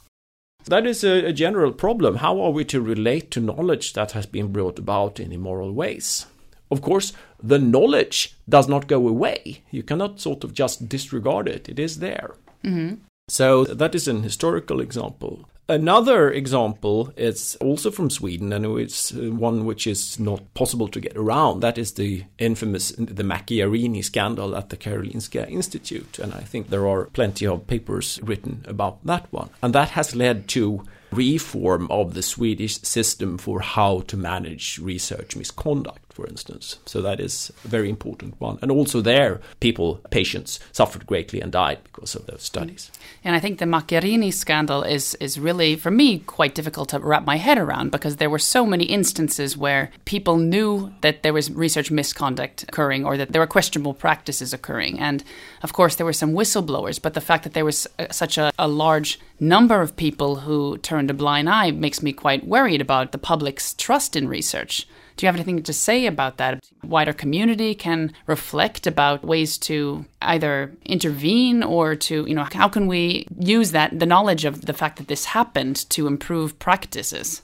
That 0.67 0.87
is 0.87 1.05
a, 1.05 1.27
a, 1.27 1.33
general 1.33 1.73
problem. 1.73 2.17
How 2.17 2.41
are 2.41 2.51
we 2.51 2.65
to 2.67 2.81
relate 2.81 3.31
to 3.33 3.41
knowledge 3.41 3.93
that 3.93 4.13
has 4.13 4.27
been 4.27 4.53
brought 4.53 4.79
about 4.79 5.21
in 5.21 5.33
immoral 5.33 5.73
ways? 5.73 6.27
Of 6.71 6.81
course, 6.81 7.13
the 7.43 7.59
knowledge 7.59 8.35
does 8.49 8.69
not 8.69 8.89
go 8.89 9.07
away. 9.07 9.63
You 9.71 9.83
cannot 9.83 10.21
sort 10.21 10.43
of 10.43 10.55
just 10.55 10.89
disregard 10.89 11.49
it, 11.49 11.69
it 11.69 11.79
is 11.79 11.99
there. 11.99 12.35
Mm-hmm. 12.65 12.95
So, 13.29 13.65
that 13.65 13.95
is 13.95 14.09
an 14.09 14.23
historical 14.23 14.81
example. 14.81 15.49
Another 15.67 16.31
example 16.31 17.11
is 17.17 17.57
also 17.57 17.91
from 17.91 18.11
Sweden, 18.11 18.53
and 18.53 18.67
it's 18.79 19.15
uh, 19.15 19.31
one 19.31 19.65
which 19.65 19.87
is 19.87 20.19
not 20.19 20.53
possible 20.53 20.89
to 20.89 21.01
get 21.01 21.17
around. 21.17 21.61
That 21.61 21.79
is 21.79 21.93
the 21.93 22.25
infamous 22.39 22.91
the 22.93 23.23
Macchiarini 23.23 24.05
scandal 24.05 24.55
at 24.57 24.69
the 24.69 24.77
Karolinska 24.77 25.49
Institute, 25.49 26.19
and 26.19 26.35
I 26.35 26.41
think 26.41 26.69
there 26.69 26.87
are 26.87 27.07
plenty 27.07 27.47
of 27.47 27.67
papers 27.67 28.21
written 28.23 28.63
about 28.69 29.05
that 29.07 29.33
one. 29.33 29.49
And 29.63 29.75
that 29.75 29.91
has 29.91 30.15
led 30.15 30.49
to 30.49 30.85
reform 31.11 31.91
of 31.91 32.13
the 32.13 32.23
Swedish 32.23 32.81
system 32.83 33.39
for 33.39 33.61
how 33.61 34.01
to 34.01 34.17
manage 34.17 34.79
research 34.79 35.35
misconduct 35.37 36.04
for 36.15 36.27
instance. 36.29 36.79
So 36.87 37.03
that 37.03 37.19
is 37.19 37.53
a 37.65 37.69
very 37.69 37.91
important 37.91 38.41
one. 38.41 38.59
And 38.63 38.71
also 38.71 39.01
there, 39.01 39.41
people, 39.59 39.97
patients, 40.11 40.61
suffered 40.71 41.07
greatly 41.07 41.41
and 41.41 41.51
died 41.51 41.81
because 41.83 42.15
of 42.15 42.27
those 42.27 42.43
studies. 42.43 42.93
And 43.25 43.35
I 43.35 43.41
think 43.41 43.59
the 43.59 43.65
Macchiarini 43.65 44.33
scandal 44.33 44.85
is 44.85 45.17
is 45.17 45.41
really, 45.41 45.75
for 45.75 45.91
me, 45.91 46.21
quite 46.21 46.55
difficult 46.55 46.91
to 46.91 47.01
wrap 47.01 47.25
my 47.25 47.37
head 47.37 47.59
around 47.59 47.91
because 47.91 48.17
there 48.17 48.31
were 48.31 48.39
so 48.39 48.65
many 48.65 48.85
instances 48.85 49.57
where 49.57 49.91
people 50.05 50.37
knew 50.37 50.93
that 51.01 51.23
there 51.25 51.33
was 51.33 51.51
research 51.51 51.91
misconduct 51.91 52.63
occurring 52.63 53.05
or 53.05 53.17
that 53.17 53.33
there 53.33 53.41
were 53.41 53.47
questionable 53.47 53.95
practices 53.95 54.53
occurring. 54.53 55.01
And 55.01 55.25
of 55.63 55.73
course, 55.73 55.97
there 55.97 56.07
were 56.07 56.13
some 56.13 56.33
whistleblowers, 56.33 57.03
but 57.03 57.15
the 57.15 57.21
fact 57.21 57.43
that 57.43 57.55
there 57.55 57.65
was 57.65 57.89
uh, 57.99 58.07
such 58.13 58.39
a, 58.39 58.53
a 58.57 58.69
large 58.69 59.19
number 59.41 59.81
of 59.81 59.97
people 59.97 60.37
who 60.37 60.79
turned 60.79 61.11
a 61.11 61.15
blind 61.15 61.49
eye 61.51 61.73
makes 61.73 62.03
me 62.03 62.13
quite 62.13 62.47
worried 62.47 62.81
about 62.81 63.11
the 63.11 63.19
public's 63.19 63.75
trust 63.75 64.15
in 64.15 64.29
research. 64.29 64.87
Do 65.17 65.25
you 65.25 65.29
have 65.29 65.37
anything 65.37 65.63
to 65.63 65.73
say 65.73 66.07
about 66.07 66.39
that? 66.39 66.65
Wider 66.83 67.13
community 67.13 67.75
can 67.75 68.13
reflect 68.27 68.87
about 68.87 69.25
ways 69.25 69.57
to 69.59 70.05
either 70.21 70.73
intervene 70.85 71.63
or 71.63 71.95
to, 71.95 72.27
you 72.27 72.35
know, 72.35 72.47
how 72.53 72.69
can 72.69 72.89
we 72.89 73.27
use 73.39 73.71
that, 73.71 73.99
the 73.99 74.07
knowledge 74.07 74.45
of 74.45 74.67
the 74.67 74.73
fact 74.73 74.99
that 74.99 75.09
this 75.09 75.27
happened 75.27 75.89
to 75.91 76.07
improve 76.07 76.59
practices? 76.59 77.43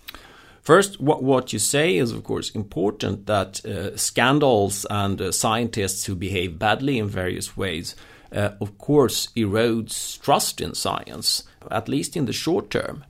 First, 0.63 1.01
what, 1.01 1.23
what 1.23 1.53
you 1.53 1.59
say 1.59 1.97
is, 1.97 2.13
of 2.13 2.25
course, 2.25 2.51
important 2.51 3.27
that 3.27 3.65
uh, 3.65 3.97
scandals 3.97 4.85
and 4.91 5.21
uh, 5.21 5.33
scientists 5.33 6.05
who 6.05 6.15
behave 6.15 6.59
badly 6.59 6.99
in 6.99 7.09
various 7.09 7.57
ways, 7.57 7.97
uh, 8.33 8.51
of 8.61 8.79
course, 8.79 9.29
erodes 9.37 10.21
trust 10.21 10.61
in 10.61 10.75
science, 10.75 11.45
at 11.71 11.89
least 11.89 12.17
in 12.17 12.27
the 12.27 12.33
short 12.33 12.71
term. 12.71 13.05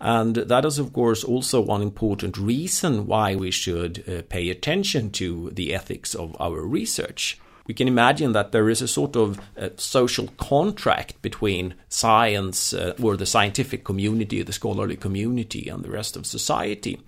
And 0.00 0.36
that 0.36 0.64
is, 0.64 0.78
of 0.78 0.92
course, 0.92 1.24
also 1.24 1.60
one 1.60 1.82
important 1.82 2.38
reason 2.38 3.06
why 3.06 3.34
we 3.34 3.50
should 3.50 4.04
uh, 4.08 4.22
pay 4.28 4.48
attention 4.50 5.10
to 5.12 5.50
the 5.50 5.74
ethics 5.74 6.14
of 6.14 6.36
our 6.40 6.62
research. 6.62 7.38
We 7.66 7.74
can 7.74 7.88
imagine 7.88 8.32
that 8.32 8.52
there 8.52 8.70
is 8.70 8.80
a 8.80 8.88
sort 8.88 9.14
of 9.14 9.38
uh, 9.56 9.70
social 9.76 10.28
contract 10.38 11.20
between 11.20 11.74
science 11.88 12.72
uh, 12.72 12.94
or 13.02 13.16
the 13.16 13.26
scientific 13.26 13.84
community, 13.84 14.42
the 14.42 14.52
scholarly 14.52 14.96
community, 14.96 15.68
and 15.68 15.84
the 15.84 15.90
rest 15.90 16.16
of 16.16 16.26
society. 16.26 17.00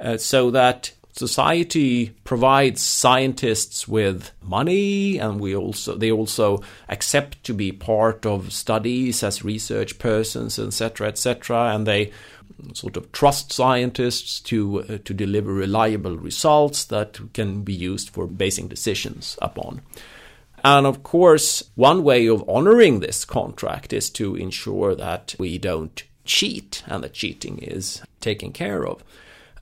Uh, 0.00 0.16
so 0.16 0.50
that 0.50 0.92
society 1.12 2.10
provides 2.24 2.80
scientists 2.80 3.88
with 3.88 4.30
money 4.42 5.18
and 5.18 5.40
we 5.40 5.54
also 5.54 5.96
they 5.96 6.10
also 6.10 6.62
accept 6.88 7.42
to 7.44 7.52
be 7.52 7.72
part 7.72 8.24
of 8.24 8.52
studies 8.52 9.22
as 9.22 9.44
research 9.44 9.98
persons 9.98 10.58
etc 10.58 11.08
etc 11.08 11.74
and 11.74 11.86
they 11.86 12.12
sort 12.74 12.96
of 12.96 13.10
trust 13.12 13.52
scientists 13.52 14.40
to 14.40 14.82
uh, 14.82 14.98
to 15.04 15.14
deliver 15.14 15.52
reliable 15.52 16.16
results 16.16 16.84
that 16.84 17.18
can 17.32 17.62
be 17.62 17.72
used 17.72 18.10
for 18.10 18.26
basing 18.26 18.68
decisions 18.68 19.38
upon. 19.40 19.80
And 20.62 20.86
of 20.86 21.02
course 21.02 21.64
one 21.74 22.04
way 22.04 22.26
of 22.26 22.48
honoring 22.48 23.00
this 23.00 23.24
contract 23.24 23.92
is 23.92 24.10
to 24.10 24.36
ensure 24.36 24.94
that 24.94 25.34
we 25.38 25.58
don't 25.58 26.02
cheat 26.24 26.82
and 26.86 27.02
that 27.02 27.14
cheating 27.14 27.58
is 27.58 28.02
taken 28.20 28.52
care 28.52 28.86
of 28.86 29.02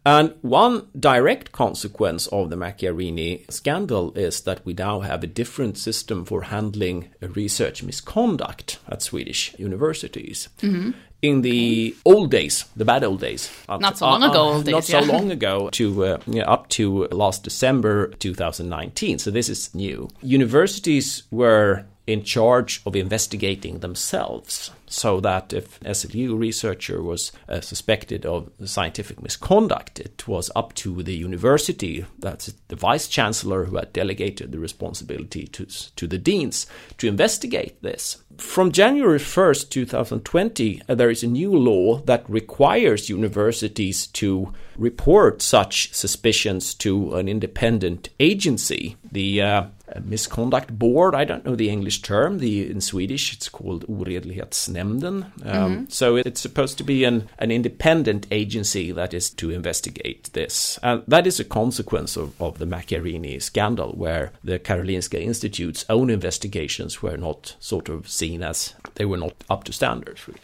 and 0.04 0.34
one 0.42 0.86
direct 0.98 1.52
consequence 1.52 2.26
of 2.28 2.50
the 2.50 2.56
Macchiarini 2.56 3.50
scandal 3.50 4.12
is 4.14 4.42
that 4.42 4.64
we 4.64 4.72
now 4.72 5.00
have 5.00 5.22
a 5.22 5.26
different 5.26 5.76
system 5.76 6.24
for 6.24 6.42
handling 6.42 7.10
research 7.20 7.82
misconduct 7.82 8.78
at 8.88 9.02
Swedish 9.02 9.54
universities. 9.58 10.48
Mm-hmm. 10.62 10.92
In 11.20 11.42
the 11.42 11.96
old 12.04 12.30
days, 12.30 12.64
the 12.76 12.84
bad 12.84 13.02
old 13.02 13.20
days, 13.20 13.50
not 13.68 13.98
so 13.98 14.06
long 14.06 14.22
uh, 14.22 14.30
ago, 14.30 14.48
uh, 14.50 14.62
days, 14.62 14.72
not 14.72 14.88
yeah. 14.88 15.00
so 15.00 15.12
long 15.12 15.32
ago, 15.32 15.68
to 15.70 16.04
uh, 16.04 16.18
up 16.46 16.68
to 16.68 17.06
last 17.08 17.42
December 17.42 18.08
2019. 18.20 19.18
So 19.18 19.32
this 19.32 19.48
is 19.48 19.74
new. 19.74 20.08
Universities 20.22 21.24
were 21.32 21.84
in 22.08 22.24
charge 22.24 22.80
of 22.86 22.96
investigating 22.96 23.80
themselves 23.80 24.70
so 24.86 25.20
that 25.20 25.52
if 25.52 25.78
SLU 25.80 26.38
researcher 26.38 27.02
was 27.02 27.32
uh, 27.50 27.60
suspected 27.60 28.24
of 28.24 28.50
scientific 28.64 29.22
misconduct, 29.22 30.00
it 30.00 30.26
was 30.26 30.50
up 30.56 30.74
to 30.74 31.02
the 31.02 31.14
university, 31.14 32.06
that's 32.18 32.54
the 32.68 32.76
vice 32.76 33.06
chancellor 33.08 33.66
who 33.66 33.76
had 33.76 33.92
delegated 33.92 34.50
the 34.50 34.58
responsibility 34.58 35.46
to, 35.48 35.66
to 35.66 36.06
the 36.06 36.16
deans, 36.16 36.66
to 36.96 37.06
investigate 37.06 37.82
this. 37.82 38.22
From 38.38 38.72
January 38.72 39.18
1st, 39.18 39.68
2020, 39.68 40.82
uh, 40.88 40.94
there 40.94 41.10
is 41.10 41.22
a 41.22 41.26
new 41.26 41.52
law 41.52 41.98
that 42.06 42.28
requires 42.30 43.10
universities 43.10 44.06
to 44.06 44.54
report 44.78 45.42
such 45.42 45.92
suspicions 45.92 46.72
to 46.74 47.16
an 47.16 47.28
independent 47.28 48.08
agency. 48.18 48.96
The 49.10 49.42
uh, 49.42 49.64
misconduct 50.04 50.78
board. 50.78 51.14
I 51.14 51.24
don't 51.24 51.44
know 51.44 51.56
the 51.56 51.70
English 51.70 52.02
term. 52.02 52.38
The 52.38 52.70
in 52.70 52.80
Swedish 52.80 53.32
it's 53.32 53.48
called 53.48 53.86
Oredlighetsnämnden. 53.86 55.24
Um, 55.24 55.32
mm-hmm. 55.42 55.84
So 55.88 56.16
it's 56.16 56.40
supposed 56.40 56.78
to 56.78 56.84
be 56.84 57.04
an 57.04 57.28
an 57.38 57.50
independent 57.50 58.26
agency 58.30 58.92
that 58.92 59.14
is 59.14 59.30
to 59.30 59.50
investigate 59.50 60.30
this. 60.32 60.78
And 60.82 61.02
that 61.08 61.26
is 61.26 61.40
a 61.40 61.44
consequence 61.44 62.16
of, 62.16 62.40
of 62.40 62.58
the 62.58 62.66
Macchiarini 62.66 63.40
scandal, 63.40 63.92
where 63.92 64.32
the 64.44 64.58
Karolinska 64.58 65.20
Institute's 65.20 65.84
own 65.88 66.10
investigations 66.10 67.02
were 67.02 67.16
not 67.16 67.56
sort 67.60 67.88
of 67.88 68.08
seen 68.08 68.42
as 68.42 68.74
they 68.94 69.04
were 69.04 69.16
not 69.16 69.44
up 69.48 69.64
to 69.64 69.72
standards. 69.72 70.26
Really. 70.28 70.40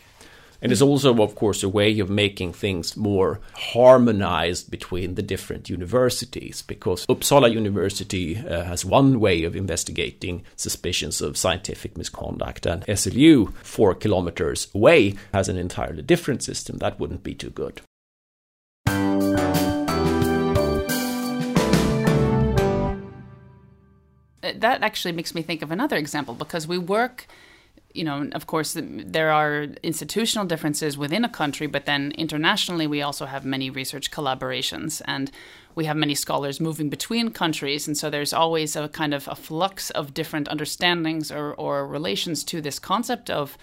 And 0.65 0.73
it's 0.73 0.81
also, 0.81 1.23
of 1.23 1.35
course, 1.35 1.63
a 1.63 1.69
way 1.69 1.99
of 1.99 2.09
making 2.09 2.55
things 2.55 2.97
more 2.97 3.39
harmonized 3.53 4.71
between 4.71 5.15
the 5.15 5.21
different 5.21 5.69
universities 5.69 6.63
because 6.63 7.05
Uppsala 7.07 7.53
University 7.53 8.39
uh, 8.39 8.65
has 8.65 8.83
one 8.83 9.21
way 9.21 9.45
of 9.45 9.55
investigating 9.55 10.43
suspicions 10.57 11.21
of 11.21 11.37
scientific 11.37 11.99
misconduct, 11.99 12.65
and 12.65 12.83
SLU, 12.87 13.53
four 13.57 13.95
kilometers 13.95 14.69
away, 14.75 15.17
has 15.35 15.51
an 15.51 15.59
entirely 15.59 16.01
different 16.01 16.43
system. 16.43 16.79
That 16.79 16.99
wouldn't 16.99 17.23
be 17.23 17.35
too 17.35 17.51
good. 17.51 17.83
That 24.41 24.83
actually 24.83 25.13
makes 25.13 25.35
me 25.35 25.43
think 25.43 25.61
of 25.61 25.71
another 25.71 25.97
example 25.97 26.33
because 26.33 26.67
we 26.67 26.79
work 26.79 27.27
you 27.95 28.03
know, 28.03 28.29
of 28.33 28.47
course, 28.47 28.77
there 28.77 29.31
are 29.31 29.69
institutional 29.85 30.47
differences 30.47 30.99
within 30.99 31.25
a 31.25 31.29
country, 31.29 31.69
but 31.69 31.87
then 31.87 32.13
internationally, 32.19 32.89
we 32.89 33.01
also 33.01 33.27
have 33.27 33.45
many 33.45 33.71
research 33.71 34.11
collaborations 34.11 35.01
and 35.07 35.31
we 35.77 35.85
have 35.85 35.97
many 35.97 36.15
scholars 36.15 36.61
moving 36.61 36.91
between 36.91 37.31
countries. 37.31 37.87
And 37.87 37.97
so 37.97 38.11
there's 38.11 38.33
always 38.33 38.75
a 38.75 38.89
kind 38.89 39.15
of 39.15 39.29
a 39.29 39.37
flux 39.37 39.91
of 39.91 40.13
different 40.13 40.49
understandings 40.49 41.31
or, 41.31 41.55
or 41.55 41.87
relations 41.87 42.43
to 42.45 42.61
this 42.61 42.81
concept 42.81 43.31
of 43.31 43.57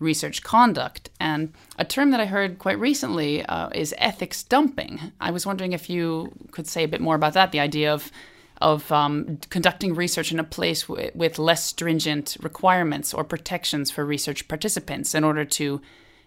research 0.00 0.42
conduct. 0.42 1.08
And 1.20 1.52
a 1.78 1.84
term 1.84 2.10
that 2.10 2.20
I 2.20 2.26
heard 2.26 2.58
quite 2.58 2.78
recently 2.78 3.44
uh, 3.46 3.68
is 3.72 3.94
ethics 3.98 4.42
dumping. 4.42 5.12
I 5.20 5.30
was 5.30 5.46
wondering 5.46 5.72
if 5.72 5.88
you 5.88 6.32
could 6.50 6.66
say 6.66 6.84
a 6.84 6.88
bit 6.88 7.00
more 7.00 7.14
about 7.14 7.34
that 7.34 7.52
the 7.52 7.60
idea 7.60 7.94
of 7.94 8.10
of 8.60 8.90
um, 8.90 9.38
conducting 9.50 9.94
research 9.94 10.32
in 10.32 10.38
a 10.38 10.44
place 10.44 10.82
w- 10.82 11.10
with 11.14 11.38
less 11.38 11.64
stringent 11.64 12.36
requirements 12.40 13.12
or 13.12 13.24
protections 13.24 13.90
for 13.90 14.04
research 14.04 14.48
participants 14.48 15.14
in 15.14 15.24
order 15.24 15.44
to 15.44 15.80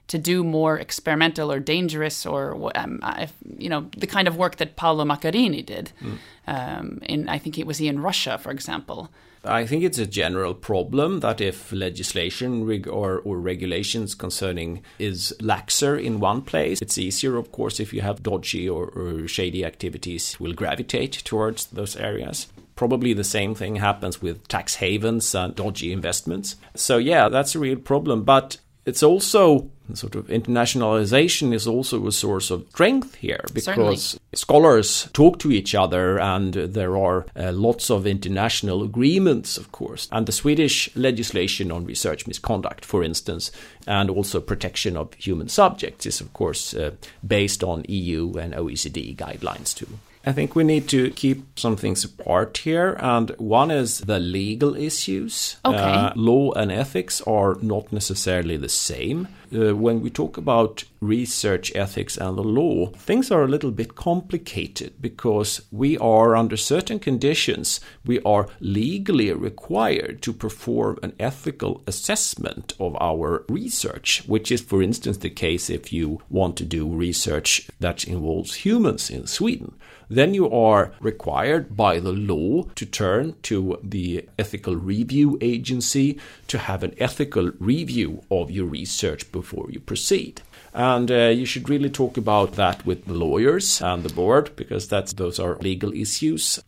to 0.08 0.18
do 0.18 0.44
more 0.44 0.80
experimental 0.80 1.52
or 1.52 1.60
dangerous 1.60 2.26
or 2.26 2.72
um, 2.76 3.00
if, 3.20 3.32
you 3.58 3.70
know 3.70 3.90
the 3.98 4.08
kind 4.08 4.28
of 4.28 4.36
work 4.36 4.56
that 4.58 4.76
Paolo 4.76 5.06
Macchiarini 5.06 5.66
did. 5.66 5.92
Mm. 6.02 6.18
Um, 6.48 7.00
in 7.04 7.30
I 7.30 7.38
think 7.38 7.58
it 7.58 7.68
was 7.68 7.78
he 7.78 7.88
in 7.88 8.02
Russia, 8.02 8.38
for 8.38 8.52
example. 8.52 9.10
I 9.44 9.66
think 9.66 9.84
it's 9.84 9.98
a 9.98 10.06
general 10.06 10.54
problem 10.54 11.22
that 11.22 11.40
if 11.40 11.72
legislation 11.72 12.66
reg- 12.66 12.88
or, 12.88 13.20
or 13.20 13.40
regulations 13.40 14.14
concerning 14.16 14.82
is 14.98 15.34
laxer 15.40 16.02
in 16.02 16.20
one 16.20 16.42
place, 16.42 16.82
it's 16.82 16.98
easier, 16.98 17.38
of 17.38 17.52
course, 17.52 17.80
if 17.80 17.94
you 17.94 18.02
have 18.02 18.24
dodgy 18.24 18.68
or, 18.68 18.88
or 18.88 19.28
shady 19.28 19.64
activities 19.64 20.40
will 20.40 20.54
gravitate 20.54 21.14
towards 21.24 21.68
those 21.68 21.96
areas. 21.96 22.48
Probably 22.76 23.14
the 23.14 23.24
same 23.24 23.56
thing 23.56 23.78
happens 23.78 24.22
with 24.22 24.48
tax 24.48 24.76
havens 24.76 25.34
and 25.36 25.56
dodgy 25.56 25.92
investments. 25.92 26.56
So, 26.76 26.98
yeah, 26.98 27.30
that's 27.30 27.56
a 27.56 27.60
real 27.60 27.78
problem. 27.78 28.24
But 28.24 28.58
it's 28.86 29.04
also 29.04 29.70
sort 29.96 30.16
of 30.16 30.28
internationalization 30.28 31.54
is 31.54 31.68
also 31.68 32.06
a 32.08 32.12
source 32.12 32.52
of 32.52 32.66
strength 32.70 33.16
here 33.16 33.44
because 33.54 33.66
Certainly. 33.66 33.98
scholars 34.34 35.10
talk 35.14 35.40
to 35.40 35.52
each 35.52 35.76
other 35.76 36.20
and 36.20 36.54
there 36.54 36.98
are 36.98 37.26
uh, 37.36 37.52
lots 37.52 37.90
of 37.90 38.06
international 38.06 38.84
agreements 38.84 39.58
of 39.58 39.72
course 39.72 40.08
and 40.12 40.26
the 40.26 40.32
Swedish 40.32 40.96
legislation 40.96 41.72
on 41.72 41.86
research 41.86 42.28
misconduct 42.28 42.86
for 42.86 43.04
instance 43.04 43.52
and 43.88 44.10
also 44.10 44.40
protection 44.40 44.98
of 44.98 45.14
human 45.16 45.50
subjects 45.50 46.06
is 46.06 46.22
of 46.22 46.34
course 46.34 46.74
uh, 46.74 46.92
based 47.26 47.64
on 47.64 47.86
EU 47.88 48.34
and 48.38 48.54
OECD 48.54 49.16
guidelines 49.16 49.76
too 49.76 49.88
I 50.26 50.34
think 50.34 50.54
we 50.54 50.66
need 50.66 50.90
to 50.90 51.12
keep 51.12 51.58
some 51.58 51.78
things 51.78 52.04
apart 52.04 52.58
here, 52.58 52.98
and 53.00 53.30
one 53.38 53.72
is 53.72 54.00
the 54.00 54.20
legal 54.20 54.76
issues. 54.76 55.56
Okay. 55.64 55.78
Uh, 55.78 56.12
law 56.16 56.52
and 56.52 56.72
ethics 56.72 57.22
are 57.22 57.58
not 57.62 57.94
necessarily 57.94 58.58
the 58.58 58.68
same. 58.68 59.30
Uh, 59.52 59.76
when 59.76 60.02
we 60.02 60.10
talk 60.10 60.38
about 60.38 60.84
research 61.00 61.72
ethics 61.74 62.18
and 62.18 62.38
the 62.38 62.44
law, 62.44 62.88
things 62.88 63.32
are 63.32 63.44
a 63.44 63.48
little 63.48 63.72
bit 63.72 63.96
complicated 63.96 64.94
because 65.02 65.62
we 65.72 65.98
are, 65.98 66.36
under 66.36 66.58
certain 66.58 67.00
conditions, 67.00 67.80
we 68.06 68.20
are 68.22 68.48
legally 68.60 69.32
required 69.32 70.22
to 70.22 70.34
perform 70.34 71.00
an 71.02 71.14
ethical 71.18 71.82
assessment 71.88 72.74
of 72.78 72.96
our 73.00 73.46
research, 73.48 74.22
which 74.28 74.52
is, 74.52 74.62
for 74.62 74.84
instance, 74.84 75.18
the 75.18 75.30
case 75.30 75.70
if 75.70 75.94
you 75.94 76.22
want 76.30 76.58
to 76.58 76.66
do 76.66 76.88
research 76.88 77.70
that 77.80 78.04
involves 78.04 78.54
humans 78.54 79.10
in 79.10 79.26
Sweden 79.26 79.74
then 80.10 80.34
you 80.34 80.50
are 80.52 80.92
required 81.00 81.78
by 81.78 82.00
the 82.00 82.12
law 82.12 82.64
to 82.76 82.86
turn 82.86 83.36
to 83.44 83.80
the 83.84 84.28
ethical 84.38 84.76
review 84.76 85.38
agency 85.42 86.20
to 86.48 86.58
have 86.58 86.84
an 86.84 86.96
ethical 86.98 87.52
review 87.60 88.22
of 88.32 88.52
your 88.52 88.66
research 88.66 89.32
before 89.32 89.68
you 89.70 89.80
proceed. 89.80 90.42
And 90.74 91.12
uh, 91.12 91.30
you 91.30 91.46
should 91.46 91.70
really 91.70 91.90
talk 91.90 92.18
about 92.18 92.54
that 92.54 92.86
with 92.86 93.06
the 93.06 93.14
lawyers 93.14 93.82
and 93.82 94.04
the 94.04 94.14
board 94.14 94.56
because 94.56 94.88
that's 94.88 95.14
those 95.14 95.40
are 95.40 95.56
legal 95.58 95.94
issues. 95.94 96.60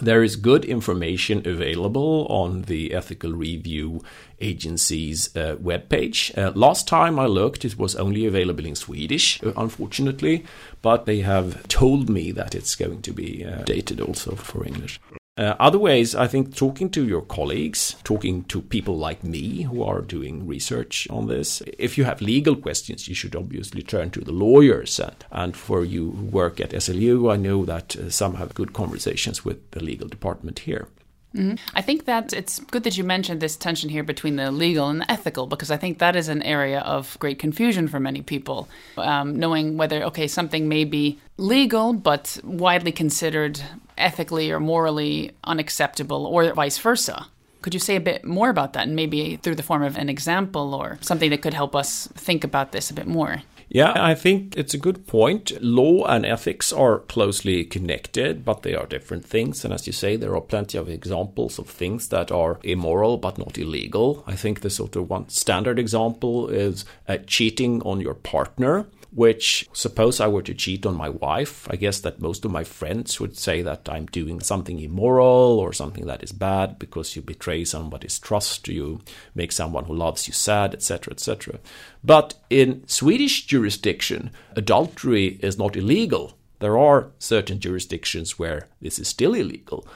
There 0.00 0.22
is 0.22 0.36
good 0.36 0.64
information 0.64 1.46
available 1.46 2.26
on 2.30 2.62
the 2.62 2.94
Ethical 2.94 3.32
Review 3.32 4.02
Agency's 4.40 5.34
uh, 5.36 5.56
webpage. 5.56 6.36
Uh, 6.38 6.52
last 6.54 6.88
time 6.88 7.18
I 7.18 7.26
looked, 7.26 7.66
it 7.66 7.76
was 7.76 7.94
only 7.96 8.24
available 8.24 8.64
in 8.64 8.74
Swedish, 8.74 9.42
uh, 9.42 9.52
unfortunately, 9.58 10.44
but 10.80 11.04
they 11.04 11.20
have 11.20 11.68
told 11.68 12.08
me 12.08 12.32
that 12.32 12.54
it's 12.54 12.76
going 12.76 13.02
to 13.02 13.12
be 13.12 13.44
uh, 13.44 13.62
dated 13.64 14.00
also 14.00 14.34
for 14.36 14.66
English. 14.66 14.98
Uh, 15.36 15.54
other 15.58 15.78
ways, 15.78 16.14
I 16.14 16.26
think 16.26 16.54
talking 16.54 16.90
to 16.90 17.06
your 17.06 17.22
colleagues, 17.22 17.96
talking 18.04 18.44
to 18.44 18.60
people 18.60 18.98
like 18.98 19.24
me 19.24 19.62
who 19.62 19.82
are 19.82 20.02
doing 20.02 20.46
research 20.46 21.06
on 21.08 21.28
this. 21.28 21.62
If 21.78 21.96
you 21.96 22.04
have 22.04 22.20
legal 22.20 22.56
questions, 22.56 23.08
you 23.08 23.14
should 23.14 23.34
obviously 23.34 23.82
turn 23.82 24.10
to 24.10 24.20
the 24.20 24.32
lawyers. 24.32 24.98
And, 24.98 25.16
and 25.30 25.56
for 25.56 25.84
you 25.84 26.10
who 26.10 26.26
work 26.26 26.60
at 26.60 26.70
SLU, 26.70 27.32
I 27.32 27.36
know 27.36 27.64
that 27.64 27.96
uh, 27.96 28.10
some 28.10 28.34
have 28.34 28.54
good 28.54 28.72
conversations 28.72 29.44
with 29.44 29.70
the 29.70 29.82
legal 29.82 30.08
department 30.08 30.60
here. 30.60 30.88
Mm-hmm. 31.34 31.56
I 31.74 31.82
think 31.82 32.06
that 32.06 32.32
it's 32.32 32.58
good 32.58 32.82
that 32.82 32.96
you 32.98 33.04
mentioned 33.04 33.40
this 33.40 33.56
tension 33.56 33.88
here 33.88 34.02
between 34.02 34.36
the 34.36 34.50
legal 34.50 34.88
and 34.88 35.00
the 35.00 35.10
ethical, 35.10 35.46
because 35.46 35.70
I 35.70 35.76
think 35.76 35.98
that 35.98 36.16
is 36.16 36.28
an 36.28 36.42
area 36.42 36.80
of 36.80 37.16
great 37.20 37.38
confusion 37.38 37.86
for 37.86 38.00
many 38.00 38.20
people. 38.20 38.68
Um, 38.96 39.38
knowing 39.38 39.76
whether, 39.76 40.02
okay, 40.04 40.26
something 40.26 40.68
may 40.68 40.84
be 40.84 41.18
legal, 41.36 41.92
but 41.92 42.38
widely 42.42 42.92
considered 42.92 43.60
ethically 43.96 44.50
or 44.50 44.58
morally 44.58 45.30
unacceptable, 45.44 46.26
or 46.26 46.52
vice 46.52 46.78
versa. 46.78 47.28
Could 47.62 47.74
you 47.74 47.80
say 47.80 47.94
a 47.94 48.00
bit 48.00 48.24
more 48.24 48.48
about 48.48 48.72
that, 48.72 48.86
and 48.86 48.96
maybe 48.96 49.36
through 49.36 49.54
the 49.54 49.62
form 49.62 49.82
of 49.82 49.96
an 49.96 50.08
example 50.08 50.74
or 50.74 50.98
something 51.00 51.30
that 51.30 51.42
could 51.42 51.54
help 51.54 51.76
us 51.76 52.08
think 52.08 52.42
about 52.42 52.72
this 52.72 52.90
a 52.90 52.94
bit 52.94 53.06
more? 53.06 53.42
Yeah, 53.72 53.92
I 53.94 54.16
think 54.16 54.56
it's 54.56 54.74
a 54.74 54.78
good 54.78 55.06
point. 55.06 55.52
Law 55.62 56.04
and 56.04 56.26
ethics 56.26 56.72
are 56.72 56.98
closely 56.98 57.64
connected, 57.64 58.44
but 58.44 58.62
they 58.62 58.74
are 58.74 58.84
different 58.84 59.24
things. 59.24 59.64
And 59.64 59.72
as 59.72 59.86
you 59.86 59.92
say, 59.92 60.16
there 60.16 60.34
are 60.34 60.40
plenty 60.40 60.76
of 60.76 60.88
examples 60.88 61.56
of 61.56 61.68
things 61.68 62.08
that 62.08 62.32
are 62.32 62.58
immoral 62.64 63.16
but 63.16 63.38
not 63.38 63.58
illegal. 63.58 64.24
I 64.26 64.34
think 64.34 64.60
the 64.60 64.70
sort 64.70 64.96
of 64.96 65.08
one 65.08 65.28
standard 65.28 65.78
example 65.78 66.48
is 66.48 66.84
uh, 67.06 67.18
cheating 67.28 67.80
on 67.82 68.00
your 68.00 68.14
partner 68.14 68.88
which 69.12 69.68
suppose 69.72 70.20
I 70.20 70.28
were 70.28 70.42
to 70.42 70.54
cheat 70.54 70.86
on 70.86 70.94
my 70.94 71.08
wife, 71.08 71.66
I 71.70 71.76
guess 71.76 72.00
that 72.00 72.20
most 72.20 72.44
of 72.44 72.50
my 72.50 72.64
friends 72.64 73.18
would 73.18 73.36
say 73.36 73.60
that 73.62 73.88
I'm 73.88 74.06
doing 74.06 74.40
something 74.40 74.78
immoral 74.78 75.58
or 75.58 75.72
something 75.72 76.06
that 76.06 76.22
is 76.22 76.32
bad 76.32 76.78
because 76.78 77.16
you 77.16 77.22
betray 77.22 77.64
somebody's 77.64 78.18
trust, 78.18 78.68
you 78.68 79.00
make 79.34 79.52
someone 79.52 79.84
who 79.84 79.94
loves 79.94 80.28
you 80.28 80.32
sad, 80.32 80.74
etc., 80.74 81.12
etc. 81.12 81.58
But 82.04 82.34
in 82.50 82.86
Swedish 82.86 83.46
jurisdiction, 83.46 84.30
adultery 84.54 85.38
is 85.42 85.58
not 85.58 85.76
illegal. 85.76 86.36
There 86.60 86.78
are 86.78 87.10
certain 87.18 87.58
jurisdictions 87.58 88.38
where 88.38 88.68
this 88.80 88.98
is 88.98 89.08
still 89.08 89.34
illegal 89.34 89.86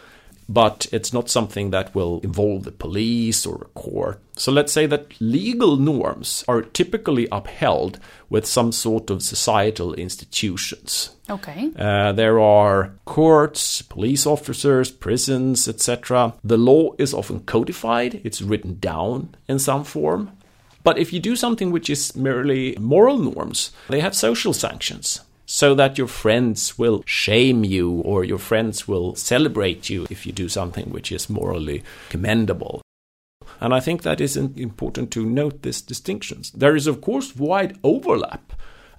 but 0.49 0.87
it's 0.93 1.13
not 1.13 1.31
something 1.31 1.71
that 1.71 1.95
will 1.95 2.21
involve 2.21 2.65
the 2.65 2.73
police 2.73 3.47
or 3.47 3.63
a 3.63 3.79
court. 3.79 4.21
So 4.37 4.53
let's 4.53 4.73
say 4.73 4.87
that 4.87 5.21
legal 5.21 5.77
norms 5.77 6.45
are 6.49 6.63
typically 6.63 7.29
upheld 7.31 7.99
with 8.29 8.47
some 8.47 8.73
sort 8.73 9.11
of 9.11 9.23
societal 9.23 9.95
institutions. 9.95 11.11
Okay. 11.31 11.71
Uh, 11.79 12.13
there 12.13 12.41
are 12.41 12.93
courts, 13.05 13.83
police 13.83 14.27
officers, 14.27 14.91
prisons, 14.91 15.69
etc. 15.69 16.35
The 16.43 16.59
law 16.59 16.93
is 16.99 17.15
often 17.15 17.41
codified, 17.41 18.21
it's 18.25 18.43
written 18.43 18.79
down 18.79 19.35
in 19.49 19.59
some 19.59 19.85
form. 19.85 20.33
But 20.83 20.99
if 20.99 21.15
you 21.15 21.21
do 21.21 21.35
something 21.35 21.71
which 21.71 21.89
is 21.89 22.15
merely 22.15 22.77
moral 22.79 23.19
norms, 23.19 23.73
they 23.89 24.01
have 24.01 24.15
social 24.15 24.53
sanctions 24.53 25.21
so 25.47 25.75
that 25.75 25.99
your 25.99 26.07
friends 26.07 26.79
will 26.79 27.03
shame 27.07 27.65
you 27.65 27.91
or 28.01 28.25
your 28.25 28.39
friends 28.39 28.89
will 28.89 29.15
celebrate 29.15 29.91
you 29.91 30.07
if 30.11 30.27
you 30.27 30.33
do 30.33 30.49
something 30.49 30.91
which 30.91 31.13
is 31.13 31.29
morally 31.29 31.83
commendable. 32.09 32.81
And 33.61 33.73
I 33.75 33.81
think 33.81 34.03
that 34.03 34.21
is 34.21 34.37
important 34.37 35.11
to 35.13 35.25
note 35.25 35.63
these 35.63 35.81
distinctions. 35.81 36.51
There 36.51 36.77
is, 36.77 36.87
of 36.87 37.01
course, 37.01 37.37
wide 37.37 37.79
overlap 37.83 38.53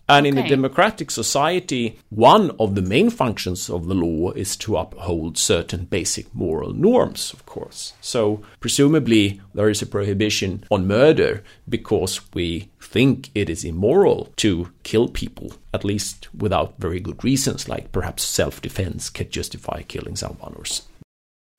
and 0.08 0.28
okay. 0.28 0.38
in 0.38 0.46
a 0.46 0.48
democratic 0.48 1.10
society, 1.10 2.00
one 2.10 2.52
of 2.60 2.76
the 2.76 2.82
main 2.82 3.10
functions 3.10 3.70
of 3.70 3.88
the 3.88 3.96
law 3.96 4.32
is 4.32 4.56
to 4.58 4.78
uphold 4.78 5.38
certain 5.38 5.86
basic 5.86 6.34
moral 6.34 6.74
norms, 6.74 7.34
of 7.34 7.46
course. 7.46 7.94
So, 8.02 8.44
presumably, 8.60 9.41
there 9.54 9.70
is 9.70 9.82
a 9.82 9.88
prohibition 9.88 10.63
on 10.70 10.88
murder 10.88 11.44
because 11.68 12.22
we 12.34 12.70
think 12.80 13.32
it 13.34 13.50
is 13.50 13.65
immoral 13.65 14.32
to 14.38 14.72
kill 14.84 15.10
people, 15.10 15.54
at 15.74 15.84
least 15.84 16.28
without 16.36 16.76
very 16.78 17.00
good 17.00 17.24
reasons, 17.24 17.68
like 17.68 17.91
perhaps 17.91 18.24
self 18.24 18.62
defense 18.62 19.10
can 19.10 19.30
justify 19.30 19.82
killing 19.82 20.15
someone. 20.15 20.54
Or 20.56 20.65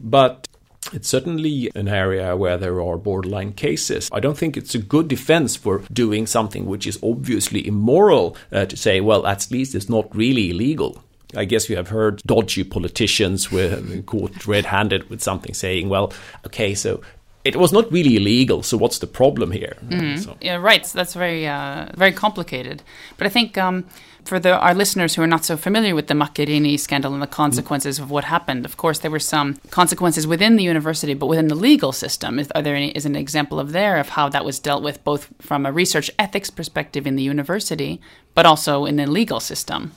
but 0.00 0.46
it's 0.92 1.08
certainly 1.08 1.70
an 1.74 1.88
area 1.88 2.36
where 2.36 2.56
there 2.56 2.80
are 2.80 2.96
borderline 2.96 3.52
cases. 3.52 4.08
I 4.12 4.20
don't 4.20 4.38
think 4.38 4.56
it's 4.56 4.74
a 4.74 4.78
good 4.78 5.08
defense 5.08 5.56
for 5.56 5.82
doing 5.92 6.26
something 6.26 6.66
which 6.66 6.86
is 6.86 6.98
obviously 7.02 7.66
immoral 7.66 8.36
uh, 8.52 8.66
to 8.66 8.76
say, 8.76 9.00
well, 9.00 9.26
at 9.26 9.50
least 9.50 9.74
it's 9.74 9.88
not 9.88 10.14
really 10.14 10.50
illegal. 10.50 11.02
I 11.34 11.44
guess 11.44 11.68
you 11.68 11.76
have 11.76 11.88
heard 11.88 12.22
dodgy 12.24 12.64
politicians 12.64 13.50
were 13.50 13.82
caught 14.06 14.46
red 14.46 14.66
handed 14.66 15.10
with 15.10 15.22
something 15.22 15.54
saying, 15.54 15.88
well, 15.88 16.12
okay, 16.46 16.74
so 16.74 17.02
it 17.44 17.56
was 17.56 17.72
not 17.72 17.90
really 17.92 18.16
illegal, 18.16 18.62
so 18.62 18.76
what's 18.76 18.98
the 18.98 19.06
problem 19.06 19.52
here? 19.52 19.76
Mm-hmm. 19.86 20.16
So. 20.16 20.36
Yeah, 20.40 20.56
right. 20.56 20.84
So 20.84 20.98
that's 20.98 21.14
very, 21.14 21.46
uh, 21.46 21.86
very 21.96 22.12
complicated. 22.12 22.82
But 23.18 23.28
I 23.28 23.30
think 23.30 23.56
um, 23.56 23.84
for 24.26 24.38
the, 24.38 24.58
our 24.58 24.74
listeners 24.74 25.14
who 25.14 25.22
are 25.22 25.26
not 25.26 25.44
so 25.44 25.56
familiar 25.56 25.94
with 25.94 26.08
the 26.08 26.14
Macchiarini 26.14 26.78
scandal 26.78 27.12
and 27.12 27.22
the 27.22 27.26
consequences 27.26 27.98
mm. 27.98 28.02
of 28.02 28.10
what 28.10 28.24
happened, 28.24 28.64
of 28.64 28.76
course, 28.76 28.98
there 28.98 29.10
were 29.10 29.18
some 29.18 29.56
consequences 29.70 30.26
within 30.26 30.56
the 30.56 30.62
university, 30.62 31.14
but 31.14 31.26
within 31.26 31.48
the 31.48 31.54
legal 31.54 31.92
system. 31.92 32.38
Is, 32.38 32.50
are 32.52 32.62
there 32.62 32.76
any, 32.76 32.90
is 32.90 33.06
an 33.06 33.16
example 33.16 33.60
of 33.60 33.72
there 33.72 33.98
of 33.98 34.10
how 34.10 34.28
that 34.28 34.44
was 34.44 34.58
dealt 34.58 34.82
with, 34.82 35.02
both 35.04 35.28
from 35.40 35.66
a 35.66 35.72
research 35.72 36.10
ethics 36.18 36.50
perspective 36.50 37.06
in 37.06 37.16
the 37.16 37.22
university, 37.22 38.00
but 38.34 38.46
also 38.46 38.84
in 38.84 38.96
the 38.96 39.06
legal 39.06 39.40
system? 39.40 39.92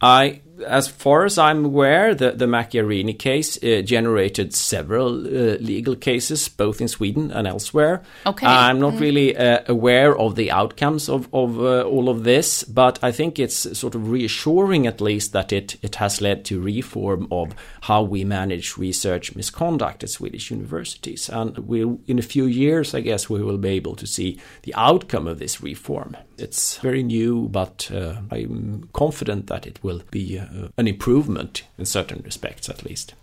I 0.00 0.40
as 0.66 0.88
far 0.88 1.24
as 1.24 1.38
I'm 1.38 1.64
aware, 1.64 2.14
the, 2.14 2.32
the 2.32 2.46
Macchiarini 2.46 3.18
case 3.18 3.62
uh, 3.62 3.82
generated 3.82 4.54
several 4.54 5.26
uh, 5.26 5.56
legal 5.58 5.96
cases, 5.96 6.48
both 6.48 6.80
in 6.80 6.88
Sweden 6.88 7.30
and 7.30 7.46
elsewhere. 7.46 8.02
Okay. 8.26 8.46
I'm 8.46 8.80
not 8.80 8.94
mm. 8.94 9.00
really 9.00 9.36
uh, 9.36 9.60
aware 9.66 10.16
of 10.16 10.34
the 10.34 10.50
outcomes 10.50 11.08
of, 11.08 11.28
of 11.32 11.60
uh, 11.60 11.82
all 11.82 12.08
of 12.08 12.24
this, 12.24 12.64
but 12.64 12.98
I 13.02 13.12
think 13.12 13.38
it's 13.38 13.78
sort 13.78 13.94
of 13.94 14.10
reassuring, 14.10 14.86
at 14.86 15.00
least, 15.00 15.32
that 15.32 15.52
it, 15.52 15.76
it 15.82 15.96
has 15.96 16.20
led 16.20 16.44
to 16.46 16.60
reform 16.60 17.28
of 17.30 17.54
how 17.82 18.02
we 18.02 18.24
manage 18.24 18.76
research 18.76 19.34
misconduct 19.34 20.02
at 20.02 20.10
Swedish 20.10 20.50
universities. 20.50 21.28
And 21.28 21.58
we'll, 21.58 22.00
in 22.06 22.18
a 22.18 22.22
few 22.22 22.46
years, 22.46 22.94
I 22.94 23.00
guess, 23.00 23.30
we 23.30 23.42
will 23.42 23.58
be 23.58 23.70
able 23.70 23.96
to 23.96 24.06
see 24.06 24.38
the 24.62 24.74
outcome 24.74 25.26
of 25.26 25.38
this 25.38 25.62
reform. 25.62 26.16
It's 26.38 26.78
very 26.78 27.02
new, 27.02 27.48
but 27.48 27.90
uh, 27.92 28.16
I'm 28.30 28.88
confident 28.94 29.46
that 29.48 29.66
it 29.66 29.78
will 29.82 30.02
be 30.10 30.38
uh, 30.38 30.46
Uh, 30.52 30.68
an 30.76 30.88
improvement 30.88 31.64
in 31.78 31.86
certain 31.86 32.22
respects, 32.24 32.68
at 32.68 32.84
least. 32.84 33.14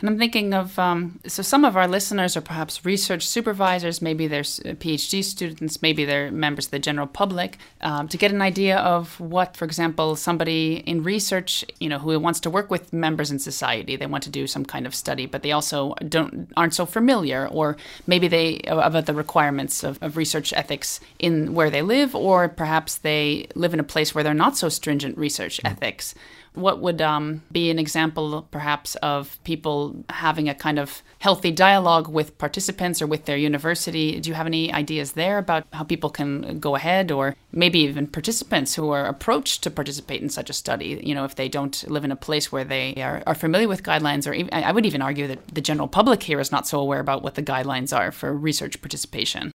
And 0.00 0.10
I'm 0.10 0.18
thinking 0.18 0.52
of 0.52 0.78
um, 0.78 1.20
so 1.26 1.42
some 1.42 1.64
of 1.64 1.74
our 1.74 1.88
listeners 1.88 2.36
are 2.36 2.42
perhaps 2.42 2.84
research 2.84 3.26
supervisors, 3.26 4.02
maybe 4.02 4.26
they're 4.26 4.40
uh, 4.40 4.76
PhD 4.76 5.24
students, 5.24 5.80
maybe 5.80 6.04
they're 6.04 6.30
members 6.30 6.66
of 6.66 6.70
the 6.72 6.78
general 6.78 7.06
public, 7.06 7.56
um, 7.80 8.06
to 8.08 8.18
get 8.18 8.30
an 8.30 8.42
idea 8.42 8.76
of 8.76 9.18
what, 9.18 9.56
for 9.56 9.64
example, 9.64 10.14
somebody 10.14 10.82
in 10.86 11.02
research, 11.02 11.64
you 11.80 11.88
know, 11.88 11.98
who 11.98 12.18
wants 12.20 12.40
to 12.40 12.50
work 12.50 12.70
with 12.70 12.92
members 12.92 13.30
in 13.30 13.38
society, 13.38 13.96
they 13.96 14.04
want 14.06 14.22
to 14.24 14.30
do 14.30 14.46
some 14.46 14.66
kind 14.66 14.86
of 14.86 14.94
study, 14.94 15.24
but 15.24 15.42
they 15.42 15.52
also 15.52 15.94
don't 16.06 16.52
aren't 16.58 16.74
so 16.74 16.84
familiar, 16.84 17.48
or 17.48 17.78
maybe 18.06 18.28
they 18.28 18.60
about 18.66 19.06
the 19.06 19.14
requirements 19.14 19.82
of, 19.82 19.98
of 20.02 20.18
research 20.18 20.52
ethics 20.52 21.00
in 21.18 21.54
where 21.54 21.70
they 21.70 21.80
live, 21.80 22.14
or 22.14 22.48
perhaps 22.50 22.98
they 22.98 23.46
live 23.54 23.72
in 23.72 23.80
a 23.80 23.84
place 23.84 24.14
where 24.14 24.22
they're 24.22 24.34
not 24.34 24.58
so 24.58 24.68
stringent 24.68 25.16
research 25.16 25.58
mm. 25.62 25.70
ethics 25.70 26.14
what 26.56 26.80
would 26.80 27.00
um, 27.00 27.42
be 27.52 27.70
an 27.70 27.78
example, 27.78 28.46
perhaps, 28.50 28.96
of 28.96 29.38
people 29.44 30.04
having 30.10 30.48
a 30.48 30.54
kind 30.54 30.78
of 30.78 31.02
healthy 31.18 31.50
dialogue 31.50 32.08
with 32.08 32.36
participants 32.38 33.00
or 33.00 33.06
with 33.06 33.26
their 33.26 33.36
university? 33.36 34.18
Do 34.20 34.28
you 34.30 34.34
have 34.34 34.46
any 34.46 34.72
ideas 34.72 35.12
there 35.12 35.38
about 35.38 35.66
how 35.72 35.84
people 35.84 36.10
can 36.10 36.58
go 36.58 36.74
ahead, 36.74 37.12
or 37.12 37.36
maybe 37.52 37.80
even 37.80 38.06
participants 38.06 38.74
who 38.74 38.90
are 38.90 39.06
approached 39.06 39.62
to 39.62 39.70
participate 39.70 40.22
in 40.22 40.28
such 40.28 40.50
a 40.50 40.54
study? 40.54 41.00
You 41.04 41.14
know, 41.14 41.24
if 41.24 41.34
they 41.34 41.48
don't 41.48 41.88
live 41.88 42.04
in 42.04 42.12
a 42.12 42.16
place 42.16 42.50
where 42.50 42.64
they 42.64 42.94
are, 42.96 43.22
are 43.26 43.34
familiar 43.34 43.68
with 43.68 43.82
guidelines, 43.82 44.28
or 44.28 44.34
even, 44.34 44.52
I 44.52 44.72
would 44.72 44.86
even 44.86 45.02
argue 45.02 45.26
that 45.28 45.54
the 45.54 45.60
general 45.60 45.88
public 45.88 46.22
here 46.22 46.40
is 46.40 46.50
not 46.50 46.66
so 46.66 46.80
aware 46.80 47.00
about 47.00 47.22
what 47.22 47.34
the 47.34 47.42
guidelines 47.42 47.96
are 47.96 48.10
for 48.10 48.32
research 48.32 48.80
participation. 48.80 49.52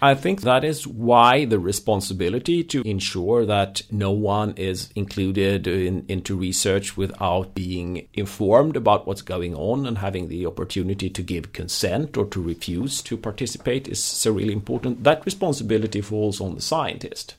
I 0.00 0.14
think 0.14 0.42
that 0.42 0.62
is 0.62 0.86
why 0.86 1.44
the 1.44 1.58
responsibility 1.58 2.62
to 2.64 2.82
ensure 2.82 3.44
that 3.46 3.82
no 3.90 4.12
one 4.12 4.54
is 4.56 4.90
included 4.94 5.66
in, 5.66 6.04
into 6.06 6.36
research 6.36 6.96
without 6.96 7.54
being 7.54 8.06
informed 8.14 8.76
about 8.76 9.08
what's 9.08 9.22
going 9.22 9.56
on 9.56 9.86
and 9.86 9.98
having 9.98 10.28
the 10.28 10.46
opportunity 10.46 11.10
to 11.10 11.22
give 11.22 11.52
consent 11.52 12.16
or 12.16 12.26
to 12.26 12.40
refuse 12.40 13.02
to 13.02 13.16
participate 13.16 13.88
is 13.88 14.02
so 14.02 14.32
really 14.32 14.52
important. 14.52 15.02
That 15.02 15.26
responsibility 15.26 16.00
falls 16.00 16.40
on 16.40 16.54
the 16.54 16.62
scientist. 16.62 17.34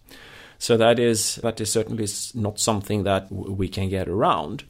So 0.57 0.75
that 0.75 0.99
is 0.99 1.35
that 1.35 1.61
is 1.61 1.71
certainly 1.71 2.07
not 2.33 2.59
something 2.59 3.03
that 3.03 3.31
we 3.31 3.69
can 3.69 3.87
get 3.87 4.09
around. 4.09 4.65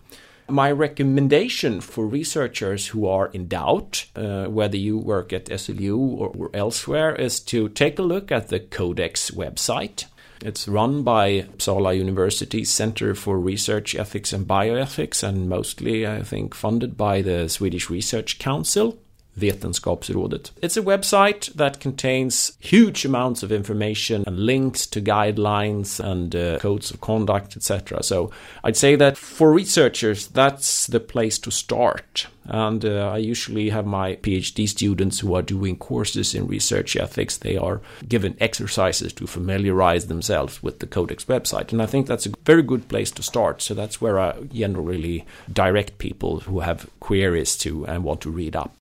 My 0.50 0.72
recommendation 0.72 1.80
for 1.80 2.08
researchers 2.08 2.88
who 2.88 3.08
are 3.08 3.28
in 3.28 3.48
doubt, 3.48 4.06
uh, 4.16 4.46
whether 4.46 4.78
you 4.78 4.98
work 4.98 5.32
at 5.32 5.46
SLU 5.46 5.98
or, 5.98 6.30
or 6.30 6.50
elsewhere, 6.56 7.16
is 7.16 7.40
to 7.42 7.70
take 7.70 8.00
a 8.00 8.04
look 8.04 8.32
at 8.32 8.48
the 8.48 8.60
Codex 8.60 9.30
website. 9.30 10.06
It's 10.42 10.68
run 10.68 11.04
by 11.04 11.42
Uppsala 11.42 11.96
University 11.98 12.64
Center 12.64 13.14
for 13.14 13.38
Research 13.38 13.94
Ethics 13.94 14.34
and 14.34 14.48
Bioethics, 14.48 15.22
and 15.22 15.50
mostly, 15.50 16.08
I 16.08 16.24
think, 16.24 16.56
funded 16.56 16.98
by 16.98 17.22
the 17.22 17.48
Swedish 17.50 17.90
Research 17.90 18.40
Council. 18.40 18.98
Vetenskapsrådet. 19.40 20.52
It's 20.62 20.78
a 20.78 20.82
website 20.82 21.54
that 21.56 21.80
contains 21.80 22.54
huge 22.60 23.06
amounts 23.06 23.44
of 23.44 23.52
information 23.52 24.24
and 24.28 24.46
links 24.46 24.88
to 24.88 25.02
guidelines 25.02 26.00
and 26.00 26.36
uh, 26.36 26.60
codes 26.60 26.92
of 26.92 27.00
conduct, 27.00 27.56
etc. 27.56 28.04
So 28.04 28.32
I'd 28.64 28.78
say 28.78 28.96
that 28.98 29.18
for 29.18 29.54
researchers, 29.54 30.28
that's 30.28 30.88
the 30.88 31.00
place 31.00 31.40
to 31.40 31.52
start. 31.52 32.28
And 32.50 32.84
uh, 32.84 33.12
I 33.14 33.18
usually 33.18 33.70
have 33.70 33.86
my 33.86 34.16
PhD 34.16 34.68
students 34.68 35.20
who 35.20 35.36
are 35.36 35.44
doing 35.44 35.78
courses 35.78 36.34
in 36.34 36.48
research 36.48 36.96
ethics. 36.96 37.38
They 37.38 37.58
are 37.58 37.80
given 38.08 38.36
exercises 38.40 39.14
to 39.14 39.28
familiarize 39.28 40.08
themselves 40.08 40.64
with 40.64 40.80
the 40.80 40.88
Codex 40.88 41.26
website. 41.26 41.72
And 41.72 41.82
I 41.82 41.86
think 41.86 42.08
that's 42.08 42.26
a 42.26 42.34
very 42.46 42.64
good 42.64 42.88
place 42.88 43.12
to 43.12 43.24
start. 43.24 43.62
So 43.62 43.76
that's 43.76 44.02
where 44.02 44.20
I 44.20 44.42
generally 44.52 45.26
direct 45.52 46.00
people 46.00 46.40
who 46.42 46.62
have 46.62 46.90
queries 47.00 47.56
to 47.58 47.86
and 47.86 48.04
want 48.04 48.22
to 48.22 48.32
read 48.32 48.56
up. 48.56 48.79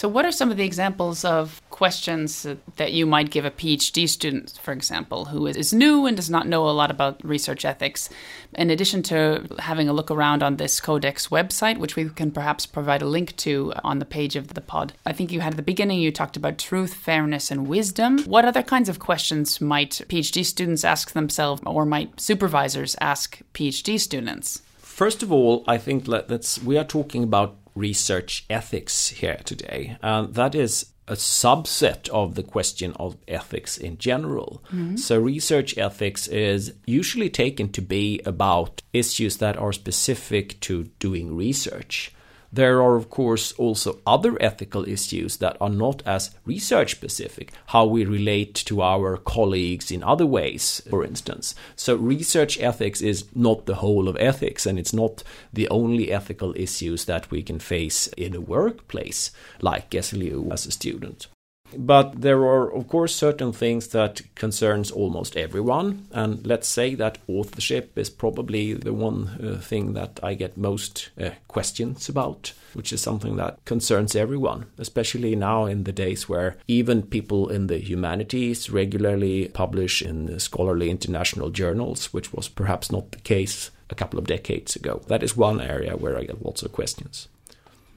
So, 0.00 0.08
what 0.08 0.24
are 0.24 0.32
some 0.32 0.50
of 0.50 0.56
the 0.56 0.64
examples 0.64 1.26
of 1.26 1.60
questions 1.68 2.46
that 2.76 2.92
you 2.94 3.04
might 3.04 3.28
give 3.28 3.44
a 3.44 3.50
PhD 3.50 4.08
student, 4.08 4.58
for 4.62 4.72
example, 4.72 5.26
who 5.26 5.46
is 5.46 5.74
new 5.74 6.06
and 6.06 6.16
does 6.16 6.30
not 6.30 6.48
know 6.48 6.66
a 6.66 6.72
lot 6.72 6.90
about 6.90 7.22
research 7.22 7.66
ethics? 7.66 8.08
In 8.54 8.70
addition 8.70 9.02
to 9.02 9.46
having 9.58 9.90
a 9.90 9.92
look 9.92 10.10
around 10.10 10.42
on 10.42 10.56
this 10.56 10.80
Codex 10.80 11.28
website, 11.28 11.76
which 11.76 11.96
we 11.96 12.08
can 12.08 12.30
perhaps 12.30 12.64
provide 12.64 13.02
a 13.02 13.06
link 13.06 13.36
to 13.44 13.74
on 13.84 13.98
the 13.98 14.06
page 14.06 14.36
of 14.36 14.54
the 14.54 14.62
pod, 14.62 14.94
I 15.04 15.12
think 15.12 15.32
you 15.32 15.40
had 15.40 15.52
at 15.52 15.58
the 15.58 15.62
beginning, 15.62 16.00
you 16.00 16.10
talked 16.10 16.38
about 16.38 16.56
truth, 16.56 16.94
fairness, 16.94 17.50
and 17.50 17.68
wisdom. 17.68 18.20
What 18.24 18.46
other 18.46 18.62
kinds 18.62 18.88
of 18.88 19.00
questions 19.00 19.60
might 19.60 20.00
PhD 20.08 20.46
students 20.46 20.82
ask 20.82 21.12
themselves, 21.12 21.60
or 21.66 21.84
might 21.84 22.18
supervisors 22.18 22.96
ask 23.02 23.42
PhD 23.52 24.00
students? 24.00 24.62
First 24.78 25.22
of 25.22 25.30
all, 25.30 25.62
I 25.66 25.76
think 25.76 26.06
that 26.06 26.58
we 26.64 26.78
are 26.78 26.84
talking 26.84 27.22
about 27.22 27.59
research 27.74 28.44
ethics 28.50 29.08
here 29.08 29.40
today, 29.44 29.96
and 30.02 30.34
that 30.34 30.54
is 30.54 30.86
a 31.10 31.14
subset 31.14 32.08
of 32.10 32.36
the 32.36 32.42
question 32.42 32.92
of 33.00 33.16
ethics 33.26 33.76
in 33.76 33.98
general. 33.98 34.62
Mm-hmm. 34.68 34.96
So, 34.96 35.18
research 35.18 35.76
ethics 35.76 36.28
is 36.28 36.74
usually 36.86 37.28
taken 37.28 37.70
to 37.72 37.82
be 37.82 38.20
about 38.24 38.82
issues 38.92 39.38
that 39.38 39.56
are 39.56 39.72
specific 39.72 40.60
to 40.60 40.84
doing 41.00 41.36
research. 41.36 42.12
There 42.52 42.82
are, 42.82 42.96
of 42.96 43.10
course, 43.10 43.52
also 43.52 44.00
other 44.04 44.36
ethical 44.42 44.86
issues 44.88 45.36
that 45.36 45.56
are 45.60 45.70
not 45.70 46.02
as 46.04 46.34
research 46.44 46.92
specific, 46.92 47.52
how 47.66 47.86
we 47.86 48.04
relate 48.04 48.54
to 48.66 48.82
our 48.82 49.16
colleagues 49.16 49.92
in 49.92 50.02
other 50.02 50.26
ways, 50.26 50.82
for 50.90 51.04
instance. 51.04 51.54
So, 51.76 51.94
research 51.94 52.58
ethics 52.60 53.00
is 53.00 53.24
not 53.34 53.66
the 53.66 53.76
whole 53.76 54.08
of 54.08 54.16
ethics, 54.18 54.66
and 54.66 54.78
it's 54.78 54.92
not 54.92 55.22
the 55.52 55.68
only 55.68 56.10
ethical 56.10 56.52
issues 56.56 57.04
that 57.04 57.30
we 57.30 57.42
can 57.42 57.60
face 57.60 58.08
in 58.16 58.34
a 58.34 58.40
workplace, 58.40 59.30
like 59.60 59.90
SLU 59.90 60.52
as 60.52 60.66
a 60.66 60.72
student. 60.72 61.28
But 61.76 62.20
there 62.20 62.40
are, 62.40 62.72
of 62.72 62.88
course, 62.88 63.14
certain 63.14 63.52
things 63.52 63.88
that 63.88 64.22
concerns 64.34 64.90
almost 64.90 65.36
everyone, 65.36 66.08
and 66.12 66.44
let's 66.46 66.68
say 66.68 66.94
that 66.96 67.18
authorship 67.28 67.96
is 67.96 68.10
probably 68.10 68.74
the 68.74 68.92
one 68.92 69.28
uh, 69.42 69.60
thing 69.60 69.94
that 69.94 70.18
I 70.22 70.34
get 70.34 70.56
most 70.56 71.10
uh, 71.20 71.30
questions 71.48 72.08
about, 72.08 72.52
which 72.74 72.92
is 72.92 73.00
something 73.00 73.36
that 73.36 73.64
concerns 73.64 74.16
everyone, 74.16 74.66
especially 74.78 75.36
now 75.36 75.66
in 75.66 75.84
the 75.84 75.92
days 75.92 76.28
where 76.28 76.56
even 76.66 77.02
people 77.02 77.48
in 77.48 77.68
the 77.68 77.78
humanities 77.78 78.70
regularly 78.70 79.48
publish 79.48 80.02
in 80.02 80.38
scholarly 80.38 80.90
international 80.90 81.50
journals, 81.50 82.12
which 82.12 82.32
was 82.32 82.48
perhaps 82.48 82.90
not 82.90 83.12
the 83.12 83.20
case 83.20 83.70
a 83.90 83.94
couple 83.94 84.18
of 84.18 84.26
decades 84.26 84.76
ago. 84.76 85.02
That 85.08 85.22
is 85.22 85.36
one 85.36 85.60
area 85.60 85.96
where 85.96 86.16
I 86.16 86.24
get 86.24 86.44
lots 86.44 86.62
of 86.62 86.72
questions. 86.72 87.28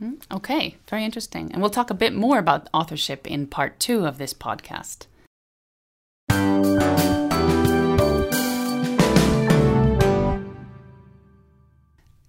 Hmm, 0.03 0.15
okay, 0.29 0.75
very 0.89 1.05
interesting. 1.05 1.49
And 1.53 1.61
we'll 1.61 1.71
talk 1.71 1.89
a 1.89 1.93
bit 1.93 2.13
more 2.13 2.37
about 2.37 2.67
authorship 2.73 3.25
in 3.25 3.47
part 3.47 3.79
two 3.79 4.05
of 4.05 4.17
this 4.17 4.33
podcast. 4.33 5.07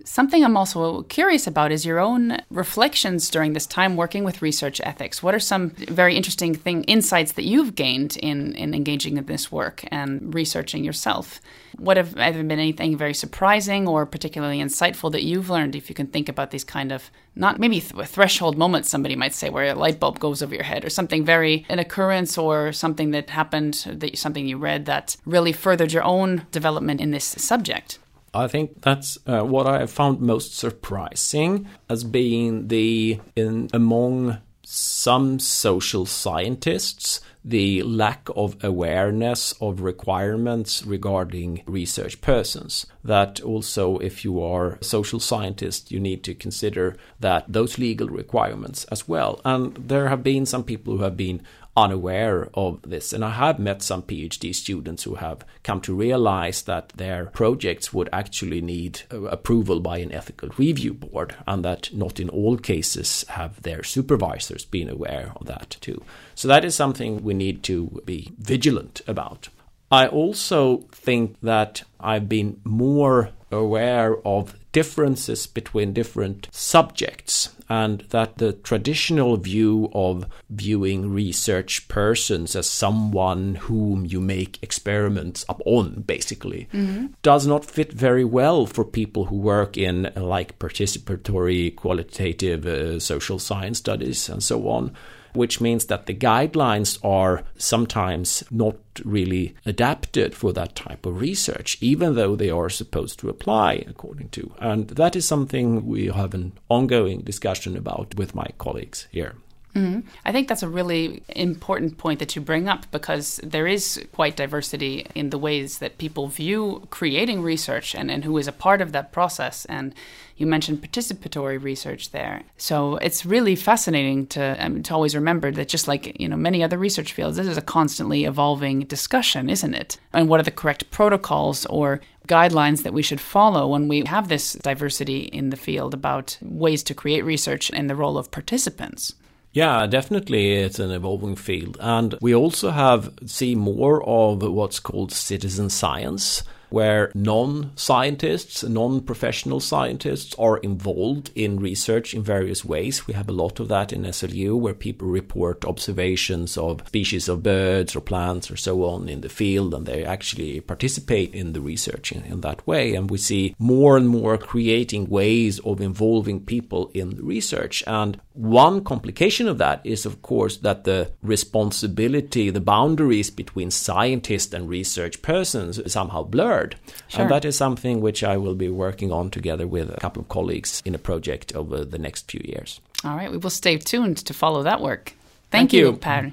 Something 0.07 0.45
I'm 0.45 0.57
also 0.57 1.03
curious 1.05 1.47
about 1.47 1.73
is 1.73 1.87
your 1.87 1.99
own 1.99 2.37
reflections 2.51 3.31
during 3.31 3.55
this 3.55 3.65
time 3.65 3.97
working 3.97 4.23
with 4.23 4.43
research 4.43 4.79
ethics. 4.85 5.23
What 5.23 5.35
are 5.35 5.41
some 5.41 5.71
very 5.71 6.15
interesting 6.15 6.55
thing 6.55 6.85
insights 6.85 7.33
that 7.33 7.45
you've 7.45 7.75
gained 7.75 8.19
in, 8.19 8.55
in 8.55 8.75
engaging 8.75 9.17
in 9.17 9.25
this 9.25 9.51
work 9.51 9.83
and 9.91 10.35
researching 10.35 10.85
yourself? 10.85 11.41
What 11.79 11.97
have 11.97 12.19
ever 12.19 12.43
been 12.43 12.59
anything 12.59 12.99
very 12.99 13.15
surprising 13.15 13.89
or 13.89 14.05
particularly 14.05 14.61
insightful 14.61 15.11
that 15.11 15.25
you've 15.25 15.49
learned 15.49 15.75
if 15.75 15.89
you 15.89 15.95
can 15.95 16.09
think 16.09 16.29
about 16.29 16.51
these 16.51 16.65
kind 16.65 16.93
of 16.93 17.11
not 17.35 17.59
maybe 17.59 17.81
th- 17.81 18.07
threshold 18.07 18.59
moments 18.59 18.91
somebody 18.91 19.17
might 19.17 19.35
say 19.35 19.49
where 19.49 19.73
a 19.73 19.75
light 19.75 19.99
bulb 19.99 20.21
goes 20.21 20.43
over 20.43 20.55
your 20.55 20.65
head 20.65 20.85
or 20.85 20.91
something 20.91 21.25
very 21.25 21.65
an 21.71 21.79
occurrence 21.79 22.37
or 22.37 22.73
something 22.73 23.11
that 23.13 23.31
happened 23.31 23.87
that 23.91 24.19
something 24.19 24.47
you 24.47 24.59
read 24.59 24.85
that 24.85 25.17
really 25.25 25.53
furthered 25.53 25.93
your 25.93 26.05
own 26.05 26.47
development 26.53 27.01
in 27.01 27.11
this 27.11 27.25
subject? 27.25 27.99
I 28.35 28.49
think 28.49 28.83
that's 28.83 29.19
uh, 29.27 29.43
what 29.43 29.67
I 29.67 29.87
found 29.87 30.21
most 30.21 30.57
surprising 30.57 31.69
as 31.89 32.05
being 32.05 32.69
the 32.69 33.21
in 33.37 33.71
among 33.73 34.39
some 34.65 35.39
social 35.39 36.07
scientists 36.07 37.21
the 37.45 37.83
lack 37.83 38.29
of 38.35 38.57
awareness 38.65 39.53
of 39.61 39.83
requirements 39.83 40.83
regarding 40.87 41.63
research 41.67 42.21
persons. 42.23 42.87
That 43.05 43.41
also, 43.43 43.99
if 43.99 44.25
you 44.25 44.43
are 44.43 44.79
a 44.81 44.85
social 44.85 45.21
scientist, 45.21 45.91
you 45.91 46.01
need 46.01 46.25
to 46.25 46.35
consider 46.35 46.97
that 47.21 47.45
those 47.47 47.79
legal 47.79 48.09
requirements 48.09 48.85
as 48.85 49.07
well. 49.07 49.43
And 49.45 49.77
there 49.77 50.09
have 50.09 50.23
been 50.23 50.47
some 50.47 50.65
people 50.65 50.97
who 50.97 51.03
have 51.03 51.19
been 51.19 51.43
unaware 51.77 52.49
of 52.55 52.81
this. 52.83 53.13
And 53.13 53.25
I 53.25 53.31
have 53.31 53.59
met 53.59 53.83
some 53.83 54.03
PhD 54.03 54.55
students 54.55 55.03
who 55.03 55.17
have 55.17 55.45
come 55.63 55.81
to 55.83 55.95
realize 55.95 56.63
that 56.63 56.91
their 56.91 57.27
projects 57.27 57.93
would 57.93 58.09
actually 58.13 58.61
need 58.61 59.03
uh, 59.13 59.23
approval 59.23 59.81
by 59.81 59.99
an 59.99 60.13
ethical 60.13 60.51
review 60.57 60.95
board, 60.95 61.35
and 61.47 61.65
that 61.65 61.93
not 61.93 62.21
in 62.21 62.29
all 62.29 62.57
cases 62.57 63.25
have 63.29 63.63
their 63.63 63.83
supervisors 63.83 64.65
been 64.65 64.89
aware 64.89 65.33
of 65.37 65.47
that 65.47 65.77
too. 65.81 66.03
So 66.35 66.49
that 66.49 66.65
is 66.65 66.75
something 66.75 67.23
we 67.23 67.35
need 67.35 67.63
to 67.65 68.03
be 68.05 68.33
vigilant 68.39 69.01
about. 69.07 69.49
I 69.91 70.07
also 70.07 70.79
think 70.91 71.37
that 71.43 71.83
I've 72.01 72.29
been 72.29 72.61
more 72.65 73.31
aware 73.51 74.17
of 74.27 74.57
differences 74.73 75.47
between 75.47 75.93
different 75.93 76.49
subjects 76.51 77.54
and 77.69 78.01
that 78.11 78.39
the 78.39 78.53
traditional 78.53 79.37
view 79.37 79.91
of 79.95 80.27
viewing 80.51 81.13
research 81.13 81.87
persons 81.89 82.55
as 82.55 82.69
someone 82.69 83.55
whom 83.57 84.05
you 84.05 84.21
make 84.21 84.63
experiments 84.63 85.45
upon 85.49 86.03
basically 86.03 86.69
mm-hmm. 86.73 87.07
does 87.23 87.47
not 87.47 87.65
fit 87.65 87.93
very 87.93 88.25
well 88.25 88.67
for 88.67 88.85
people 88.85 89.27
who 89.27 89.37
work 89.37 89.77
in 89.77 90.11
like 90.17 90.59
participatory 90.59 91.75
qualitative 91.75 92.67
uh, 92.67 92.99
social 93.01 93.39
science 93.39 93.79
studies 93.79 94.29
and 94.29 94.43
so 94.43 94.69
on 94.69 94.95
which 95.35 95.61
means 95.61 95.87
that 95.87 96.07
the 96.07 96.15
guidelines 96.15 96.99
are 97.05 97.43
sometimes 97.57 98.43
not 98.51 98.77
really 99.05 99.55
adapted 99.67 100.35
for 100.35 100.53
that 100.53 100.75
type 100.75 101.05
of 101.05 101.21
research, 101.21 101.77
even 101.81 102.15
though 102.15 102.37
they 102.37 102.51
are 102.51 102.71
supposed 102.71 103.19
to 103.19 103.29
apply 103.29 103.85
according 103.87 104.29
to. 104.31 104.53
And 104.59 104.89
that 104.91 105.17
is 105.17 105.27
something 105.27 105.87
we 105.87 106.07
have 106.07 106.35
an 106.35 106.53
ongoing 106.69 107.21
discussion 107.21 107.77
about 107.77 108.15
with 108.17 108.35
my 108.35 108.49
colleagues 108.59 109.09
here. 109.11 109.35
Mm-hmm. 109.75 110.09
I 110.25 110.31
think 110.31 110.47
that's 110.47 110.63
a 110.63 110.69
really 110.69 111.23
important 111.29 111.99
point 111.99 112.21
that 112.21 112.37
you 112.37 112.43
bring 112.43 112.69
up 112.69 112.89
because 112.93 113.41
there 113.43 113.67
is 113.67 114.05
quite 114.13 114.37
diversity 114.37 115.07
in 115.17 115.31
the 115.31 115.39
ways 115.39 115.79
that 115.79 115.99
people 115.99 116.29
view 116.29 116.87
creating 116.91 117.43
research 117.43 117.95
and, 117.95 118.09
and 118.11 118.25
who 118.25 118.39
is 118.39 118.47
a 118.47 118.53
part 118.53 118.81
of 118.81 118.93
that 118.93 119.11
process. 119.11 119.65
And 119.65 119.93
you 120.37 120.47
mentioned 120.47 120.81
participatory 120.81 121.61
research 121.61 122.13
there. 122.13 122.43
So 122.57 122.97
it's 122.97 123.27
really 123.27 123.57
fascinating 123.57 124.29
to, 124.29 124.57
um, 124.65 124.83
to 124.85 124.95
always 124.95 125.17
remember 125.17 125.51
that 125.51 125.69
just 125.69 125.89
like 125.89 126.21
you 126.21 126.29
know 126.29 126.37
many 126.37 126.63
other 126.63 126.79
research 126.79 127.13
fields, 127.13 127.37
this 127.37 127.47
is 127.47 127.57
a 127.57 127.63
constantly 127.63 128.25
evolving 128.25 128.81
discussion, 128.81 129.51
isn't 129.51 129.75
it? 129.75 129.99
And 130.13 130.29
what 130.29 130.39
are 130.39 130.45
the 130.45 130.51
correct 130.53 130.91
protocols 130.93 131.67
or 131.67 132.01
guidelines 132.29 132.85
that 132.85 132.95
we 132.95 133.03
should 133.03 133.21
follow 133.21 133.67
when 133.67 133.89
we 133.89 134.05
have 134.07 134.29
this 134.29 134.55
diversity 134.55 135.23
in 135.23 135.51
the 135.51 135.57
field 135.57 135.95
about 135.95 136.39
ways 136.43 136.83
to 136.85 136.95
create 136.95 137.25
research 137.25 137.71
and 137.73 137.91
the 137.91 137.97
role 137.97 138.17
of 138.17 138.31
participants? 138.31 139.15
Yeah, 139.55 139.87
definitely 139.87 140.55
it's 140.55 140.81
an 140.81 140.91
evolving 140.91 141.37
field. 141.37 141.77
And 141.81 142.17
we 142.21 142.35
also 142.35 142.71
have 142.71 143.15
see 143.25 143.55
more 143.55 144.03
of 144.05 144.43
what's 144.43 144.81
called 144.81 145.13
citizen 145.13 145.71
science 145.71 146.43
where 146.75 147.13
non 147.15 147.71
scientists, 147.77 148.65
non 148.65 149.01
professional 149.01 149.61
scientists 149.61 150.35
are 150.41 150.57
involved 150.59 151.31
in 151.37 151.61
research 151.61 152.15
in 152.15 152.23
various 152.23 152.65
ways. 152.65 153.07
We 153.07 153.15
have 153.15 153.29
a 153.29 153.39
lot 153.43 153.61
of 153.61 153.69
that 153.69 153.93
in 153.93 154.03
SLU 154.03 154.59
where 154.59 154.75
people 154.75 155.07
report 155.07 155.65
observations 155.65 156.59
of 156.59 156.83
species 156.89 157.29
of 157.29 157.45
birds 157.45 157.95
or 157.95 158.01
plants 158.01 158.51
or 158.51 158.57
so 158.57 158.83
on 158.83 159.09
in 159.09 159.21
the 159.21 159.29
field 159.29 159.73
and 159.73 159.87
they 159.87 160.05
actually 160.05 160.61
participate 160.61 161.33
in 161.33 161.53
the 161.53 161.61
research 161.61 162.11
in, 162.11 162.25
in 162.25 162.41
that 162.41 162.67
way. 162.67 162.97
And 162.97 163.09
we 163.09 163.19
see 163.19 163.55
more 163.61 163.97
and 163.97 164.09
more 164.09 164.37
creating 164.37 165.09
ways 165.09 165.61
of 165.61 165.81
involving 165.81 166.41
people 166.41 166.91
in 166.93 167.11
the 167.11 167.23
research. 167.23 167.85
And 167.87 168.21
one 168.33 168.83
complication 168.83 169.47
of 169.47 169.59
that 169.59 169.81
is, 169.85 170.05
of 170.05 170.23
course, 170.23 170.57
that 170.59 170.83
the 170.83 171.13
responsibility, 171.23 172.51
the 172.51 172.61
boundaries 172.61 173.31
between 173.31 173.71
scientists 173.71 174.53
and 174.53 174.69
research 174.69 175.23
persons 175.23 175.81
somehow 175.93 176.25
blurred 176.25 176.64
Sure. 177.09 177.23
And 177.23 177.31
that 177.31 177.45
is 177.45 177.57
something 177.57 178.01
which 178.01 178.25
I 178.25 178.37
will 178.37 178.55
be 178.55 178.69
working 178.69 179.13
on 179.13 179.31
together 179.31 179.67
with 179.67 179.91
a 179.91 180.01
couple 180.01 180.23
of 180.23 180.29
colleagues 180.29 180.83
in 180.85 180.95
a 180.95 180.99
project 180.99 181.55
over 181.55 181.85
the 181.85 181.99
next 181.99 182.31
few 182.31 182.41
years. 182.45 182.81
All 183.05 183.17
right, 183.17 183.31
we 183.31 183.37
will 183.37 183.51
stay 183.51 183.77
tuned 183.77 184.17
to 184.19 184.33
follow 184.33 184.63
that 184.63 184.81
work. 184.81 185.15
Thank, 185.51 185.71
Thank 185.71 185.73
you, 185.75 185.87
you, 185.87 185.97
Per. 185.97 186.33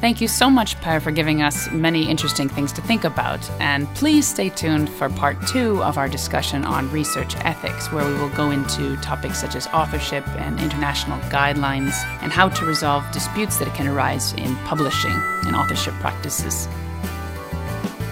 Thank 0.00 0.22
you 0.22 0.28
so 0.28 0.48
much, 0.48 0.80
Per, 0.80 0.98
for 0.98 1.10
giving 1.10 1.42
us 1.42 1.70
many 1.70 2.08
interesting 2.08 2.48
things 2.48 2.72
to 2.72 2.80
think 2.80 3.04
about. 3.04 3.38
And 3.60 3.86
please 3.94 4.26
stay 4.26 4.48
tuned 4.48 4.88
for 4.88 5.10
part 5.10 5.46
two 5.46 5.82
of 5.82 5.98
our 5.98 6.08
discussion 6.08 6.64
on 6.64 6.90
research 6.90 7.36
ethics, 7.44 7.92
where 7.92 8.06
we 8.06 8.14
will 8.14 8.30
go 8.30 8.50
into 8.50 8.96
topics 9.02 9.38
such 9.38 9.54
as 9.54 9.66
authorship 9.66 10.26
and 10.38 10.58
international 10.58 11.18
guidelines 11.28 11.92
and 12.22 12.32
how 12.32 12.48
to 12.48 12.64
resolve 12.64 13.04
disputes 13.12 13.58
that 13.58 13.74
can 13.74 13.86
arise 13.86 14.32
in 14.32 14.56
publishing 14.64 15.12
and 15.44 15.54
authorship 15.54 15.92
practices. 15.96 16.66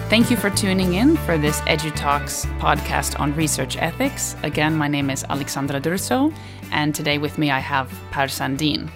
Thank 0.09 0.31
you 0.31 0.37
for 0.37 0.49
tuning 0.49 0.95
in 0.95 1.17
for 1.17 1.37
this 1.37 1.61
EduTalks 1.61 2.47
podcast 2.57 3.19
on 3.19 3.35
research 3.35 3.77
ethics. 3.77 4.35
Again, 4.41 4.75
my 4.75 4.87
name 4.87 5.11
is 5.11 5.23
Alexandra 5.29 5.79
Durso, 5.79 6.33
and 6.71 6.95
today 6.95 7.19
with 7.19 7.37
me 7.37 7.51
I 7.51 7.59
have 7.59 7.91
Per 8.09 8.25
Sandin. 8.25 8.89